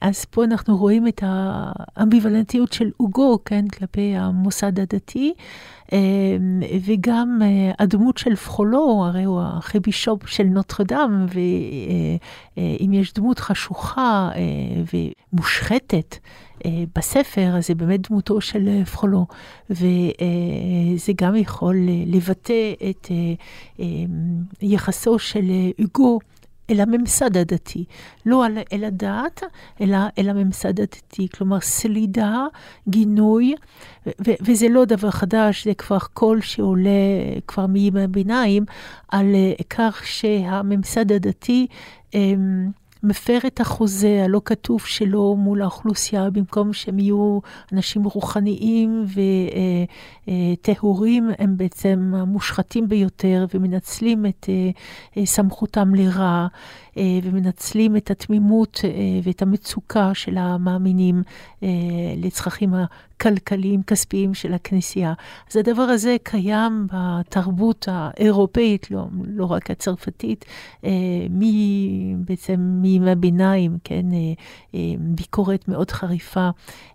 אז 0.01 0.25
פה 0.25 0.45
אנחנו 0.45 0.77
רואים 0.77 1.09
את 1.09 1.23
האמביוולנטיות 1.27 2.73
של 2.73 2.91
אוגו, 3.01 3.39
כן? 3.45 3.69
כלפי 3.69 4.17
המוסד 4.17 4.81
הדתי. 4.81 5.35
אמ, 5.93 6.63
וגם 6.87 7.39
אה, 7.43 7.73
הדמות 7.79 8.19
של 8.19 8.37
פחולו, 8.37 9.05
הרי 9.07 9.25
הוא 9.25 9.41
הארכיבישופ 9.41 10.27
של 10.27 10.45
נוטרדם, 10.45 11.27
ואם 12.57 12.93
יש 12.93 13.13
דמות 13.15 13.39
חשוכה 13.39 14.31
אה, 14.35 14.41
ומושחתת, 15.33 16.17
אה, 16.65 16.85
בספר, 16.97 17.57
אז 17.57 17.67
זה 17.67 17.75
באמת 17.75 18.11
דמותו 18.11 18.41
של 18.41 18.85
פחולו, 18.85 19.27
וזה 19.71 21.13
גם 21.17 21.37
יכול 21.37 21.77
לבטא 22.07 22.73
את 22.91 23.09
יחסו 24.63 25.19
של 25.19 25.51
אוגו 25.83 26.19
אל 26.71 26.81
הממסד 26.81 27.37
הדתי. 27.37 27.85
לא 28.27 28.47
אל 28.73 28.85
הדת, 28.85 29.43
אלא 29.81 29.99
אל 30.19 30.29
הממסד 30.29 30.81
הדתי. 30.81 31.29
כלומר, 31.29 31.61
סלידה, 31.61 32.47
גינוי, 32.89 33.55
ו- 34.07 34.39
וזה 34.41 34.69
לא 34.69 34.85
דבר 34.85 35.11
חדש, 35.11 35.65
זה 35.65 35.75
כבר 35.75 35.99
קול 35.99 36.41
שעולה 36.41 36.91
כבר 37.47 37.67
מימי 37.67 38.03
הביניים, 38.03 38.65
על 39.09 39.35
כך 39.71 40.03
שהממסד 40.07 41.13
הדתי... 41.13 41.67
אמ, 42.15 42.80
מפר 43.03 43.39
את 43.47 43.61
החוזה 43.61 44.23
הלא 44.25 44.41
כתוב 44.45 44.81
שלו 44.81 45.37
מול 45.37 45.63
האוכלוסייה, 45.63 46.31
במקום 46.31 46.73
שהם 46.73 46.99
יהיו 46.99 47.39
אנשים 47.73 48.05
רוחניים 48.05 49.05
וטהורים, 50.29 51.31
הם 51.39 51.57
בעצם 51.57 52.13
המושחתים 52.17 52.89
ביותר 52.89 53.47
ומנצלים 53.55 54.27
את 54.27 54.47
אה, 54.49 54.71
אה, 55.17 55.27
סמכותם 55.27 55.95
לרע. 55.95 56.47
אה, 56.96 57.03
ומנצלים 57.22 57.96
את 57.96 58.11
התמימות 58.11 58.81
ואת 59.22 59.42
המצוקה 59.42 60.11
של 60.14 60.38
המאמינים 60.38 61.22
לצרכים 62.16 62.74
הכלכליים, 62.74 63.83
כספיים 63.83 64.35
של 64.35 64.55
הכנסייה. 64.55 65.12
אז 65.50 65.57
הדבר 65.57 65.83
הזה 65.83 66.16
קיים 66.22 66.87
בתרבות 66.92 67.88
האירופאית, 67.90 68.90
לא, 68.90 69.07
לא 69.26 69.44
רק 69.44 69.70
הצרפתית, 69.70 70.44
בעצם 72.16 72.55
מימי 72.61 73.11
הביניים, 73.11 73.79
כן, 73.85 74.07
ביקורת 74.98 75.68
מאוד 75.68 75.90
חריפה 75.90 76.48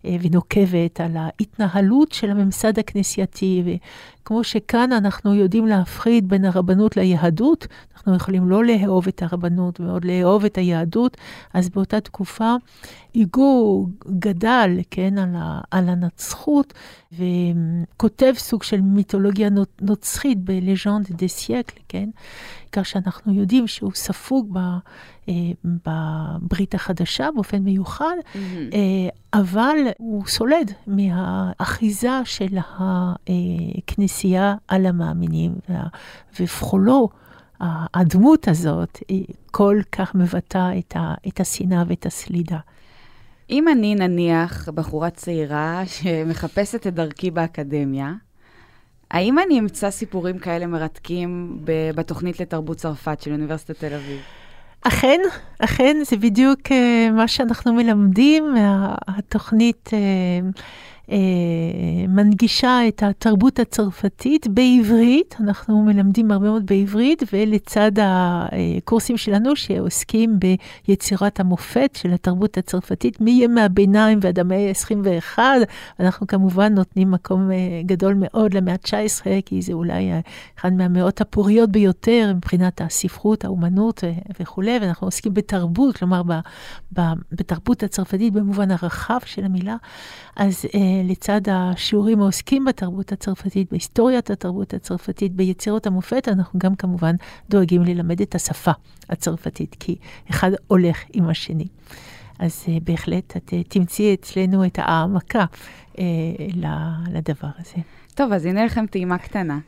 ונוקבת 0.03 1.01
על 1.01 1.17
ההתנהלות 1.17 2.11
של 2.11 2.29
הממסד 2.31 2.79
הכנסייתי. 2.79 3.77
כמו 4.25 4.43
שכאן 4.43 4.91
אנחנו 4.91 5.33
יודעים 5.33 5.67
להפריד 5.67 6.29
בין 6.29 6.45
הרבנות 6.45 6.97
ליהדות, 6.97 7.67
אנחנו 7.95 8.15
יכולים 8.15 8.49
לא 8.49 8.63
לאהוב 8.63 9.07
את 9.07 9.23
הרבנות 9.23 9.79
ועוד 9.79 10.05
לאהוב 10.05 10.45
את 10.45 10.57
היהדות, 10.57 11.17
אז 11.53 11.69
באותה 11.69 11.99
תקופה 11.99 12.55
הוגו 13.15 13.87
גדל, 14.19 14.79
כן, 14.91 15.17
על, 15.17 15.35
ה, 15.35 15.61
על 15.71 15.89
הנצרות, 15.89 16.73
וכותב 17.11 18.33
סוג 18.37 18.63
של 18.63 18.81
מיתולוגיה 18.81 19.49
נוצרית 19.81 20.37
ב 20.39 20.48
Légende 20.48 21.07
des 21.09 21.27
siècles, 21.27 21.81
כן, 21.89 22.09
כך 22.71 22.85
שאנחנו 22.85 23.33
יודעים 23.33 23.67
שהוא 23.67 23.91
ספוג 23.95 24.49
ב, 24.53 24.57
אה, 25.29 25.33
בברית 25.85 26.75
החדשה 26.75 27.29
באופן 27.35 27.57
מיוחד, 27.57 28.15
mm-hmm. 28.33 28.37
אה, 28.73 29.39
אבל 29.39 29.77
הוא 29.97 30.25
סולד 30.27 30.71
מהאחיזה 30.87 32.19
של 32.25 32.57
הכנסייה 33.27 34.55
על 34.67 34.85
המאמינים, 34.85 35.55
ופחולו. 36.39 37.09
הדמות 37.93 38.47
הזאת 38.47 38.99
כל 39.51 39.81
כך 39.91 40.15
מבטאה 40.15 40.77
את, 40.77 40.95
ה, 40.95 41.13
את 41.27 41.39
השנאה 41.39 41.83
ואת 41.87 42.05
הסלידה. 42.05 42.59
אם 43.49 43.67
אני 43.67 43.95
נניח 43.95 44.69
בחורה 44.69 45.09
צעירה 45.09 45.83
שמחפשת 45.85 46.87
את 46.87 46.93
דרכי 46.93 47.31
באקדמיה, 47.31 48.13
האם 49.11 49.39
אני 49.39 49.59
אמצא 49.59 49.89
סיפורים 49.89 50.39
כאלה 50.39 50.67
מרתקים 50.67 51.59
בתוכנית 51.95 52.39
לתרבות 52.39 52.77
צרפת 52.77 53.21
של 53.21 53.31
אוניברסיטת 53.31 53.79
תל 53.79 53.93
אביב? 53.93 54.19
אכן, 54.81 55.19
אכן, 55.59 55.97
זה 56.05 56.17
בדיוק 56.17 56.59
uh, 56.67 57.11
מה 57.11 57.27
שאנחנו 57.27 57.73
מלמדים. 57.73 58.55
התוכנית 59.07 59.87
uh, 59.87 59.93
אה, 59.93 60.49
מנגישה 62.07 62.87
את 62.87 63.03
התרבות 63.03 63.59
הצרפתית 63.59 64.47
בעברית, 64.47 65.35
אנחנו 65.39 65.83
מלמדים 65.83 66.31
הרבה 66.31 66.45
מאוד 66.45 66.65
בעברית, 66.65 67.23
ולצד 67.33 67.91
הקורסים 68.01 69.17
שלנו 69.17 69.55
שעוסקים 69.55 70.39
ביצירת 70.87 71.39
המופת 71.39 71.95
של 71.95 72.13
התרבות 72.13 72.57
הצרפתית 72.57 73.21
מימי 73.21 73.61
הביניים 73.61 74.19
ועד 74.21 74.39
המאה 74.39 74.69
ה-21, 74.69 75.39
אנחנו 75.99 76.27
כמובן 76.27 76.73
נותנים 76.73 77.11
מקום 77.11 77.51
אה, 77.51 77.81
גדול 77.85 78.15
מאוד 78.17 78.53
למאה 78.53 78.73
ה-19, 78.73 79.25
כי 79.45 79.61
זה 79.61 79.73
אולי 79.73 80.11
אחד 80.59 80.73
מהמאות 80.73 81.21
הפוריות 81.21 81.69
ביותר 81.71 82.31
מבחינת 82.35 82.81
הספרות, 82.81 83.45
האומנות 83.45 84.03
אה, 84.03 84.11
וכולי, 84.39 84.77
ואנחנו 84.81 85.07
עוסקים 85.07 85.33
בתרבות, 85.33 85.97
כלומר 85.97 86.21
בתרבות 87.31 87.83
הצרפתית 87.83 88.33
במובן 88.33 88.71
הרחב 88.71 89.19
של 89.25 89.45
המילה. 89.45 89.75
אז 90.35 90.65
אה, 90.75 90.94
לצד 91.03 91.41
השיעורים 91.51 92.21
העוסקים 92.21 92.65
בתרבות 92.65 93.11
הצרפתית, 93.11 93.71
בהיסטוריית 93.71 94.29
התרבות 94.29 94.73
הצרפתית, 94.73 95.31
ביצירות 95.31 95.87
המופת, 95.87 96.27
אנחנו 96.27 96.59
גם 96.59 96.75
כמובן 96.75 97.15
דואגים 97.49 97.81
ללמד 97.81 98.21
את 98.21 98.35
השפה 98.35 98.71
הצרפתית, 99.09 99.75
כי 99.79 99.95
אחד 100.29 100.51
הולך 100.67 101.03
עם 101.13 101.29
השני. 101.29 101.67
אז 102.39 102.63
uh, 102.65 102.69
בהחלט 102.83 103.37
את 103.37 103.49
uh, 103.49 103.67
תמצאי 103.67 104.13
אצלנו 104.13 104.65
את 104.65 104.79
העמקה 104.81 105.45
uh, 105.93 105.97
לדבר 107.11 107.47
הזה. 107.59 107.81
טוב, 108.15 108.31
אז 108.31 108.45
הנה 108.45 108.65
לכם 108.65 108.85
טעימה 108.85 109.17
קטנה. 109.17 109.59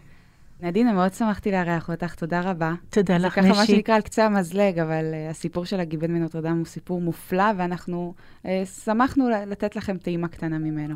נדינה, 0.61 0.93
מאוד 0.93 1.13
שמחתי 1.13 1.51
לארח 1.51 1.89
אותך, 1.89 2.15
תודה 2.15 2.41
רבה. 2.41 2.73
תודה 2.89 3.17
לך, 3.17 3.37
משי. 3.37 3.47
זה 3.47 3.53
ככה 3.53 3.61
מה 3.61 3.65
שנקרא 3.65 3.95
על 3.95 4.01
קצה 4.01 4.25
המזלג, 4.25 4.79
אבל 4.79 5.05
uh, 5.11 5.31
הסיפור 5.31 5.65
של 5.65 5.79
הגיבן 5.79 6.11
מנוטרדם 6.11 6.57
הוא 6.57 6.65
סיפור 6.65 7.01
מופלא, 7.01 7.51
ואנחנו 7.57 8.13
uh, 8.43 8.47
שמחנו 8.85 9.29
לתת 9.29 9.75
לכם 9.75 9.97
טעימה 9.97 10.27
קטנה 10.27 10.57
ממנו. 10.57 10.95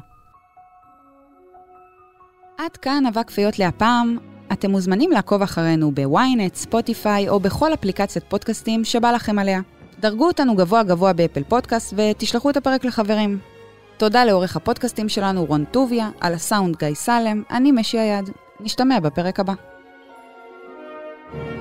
עד 2.66 2.78
כאן 2.78 3.06
אבק 3.06 3.30
פיות 3.30 3.60
להפעם. 3.60 4.18
אתם 4.52 4.72
מוזמנים 4.72 5.12
לעקוב 5.12 5.42
אחרינו 5.42 5.92
בוויינט, 5.92 6.56
ספוטיפיי 6.56 7.30
או 7.30 7.40
בכל 7.40 7.74
אפליקציית 7.74 8.26
פודקאסטים 8.30 8.84
שבא 8.84 9.12
לכם 9.12 9.40
עליה. 9.40 9.62
דרגו 10.00 10.28
אותנו 10.28 10.56
גבוה 10.56 10.84
גבוה 10.84 11.14
באפל 11.14 11.44
פודקאסט 11.44 11.94
ותשלחו 11.98 12.50
את 12.50 12.58
הפרק 12.58 12.86
לחברים. 12.86 13.40
תודה 13.98 14.26
לעורך 14.26 14.56
הפודקאסטים 14.56 15.10
שלנו 15.10 15.46
רון 15.46 15.66
טוביה, 15.66 16.10
על 16.20 16.34
הסאונד 16.34 16.76
גיא 16.76 16.94
סלם, 16.94 17.44
אני 17.52 17.72
משי 17.72 18.00
היד. 18.00 18.30
נשתמע 18.60 19.00
בפרק 19.00 19.40
הבא. 19.40 19.54
thank 21.34 21.56
you 21.56 21.61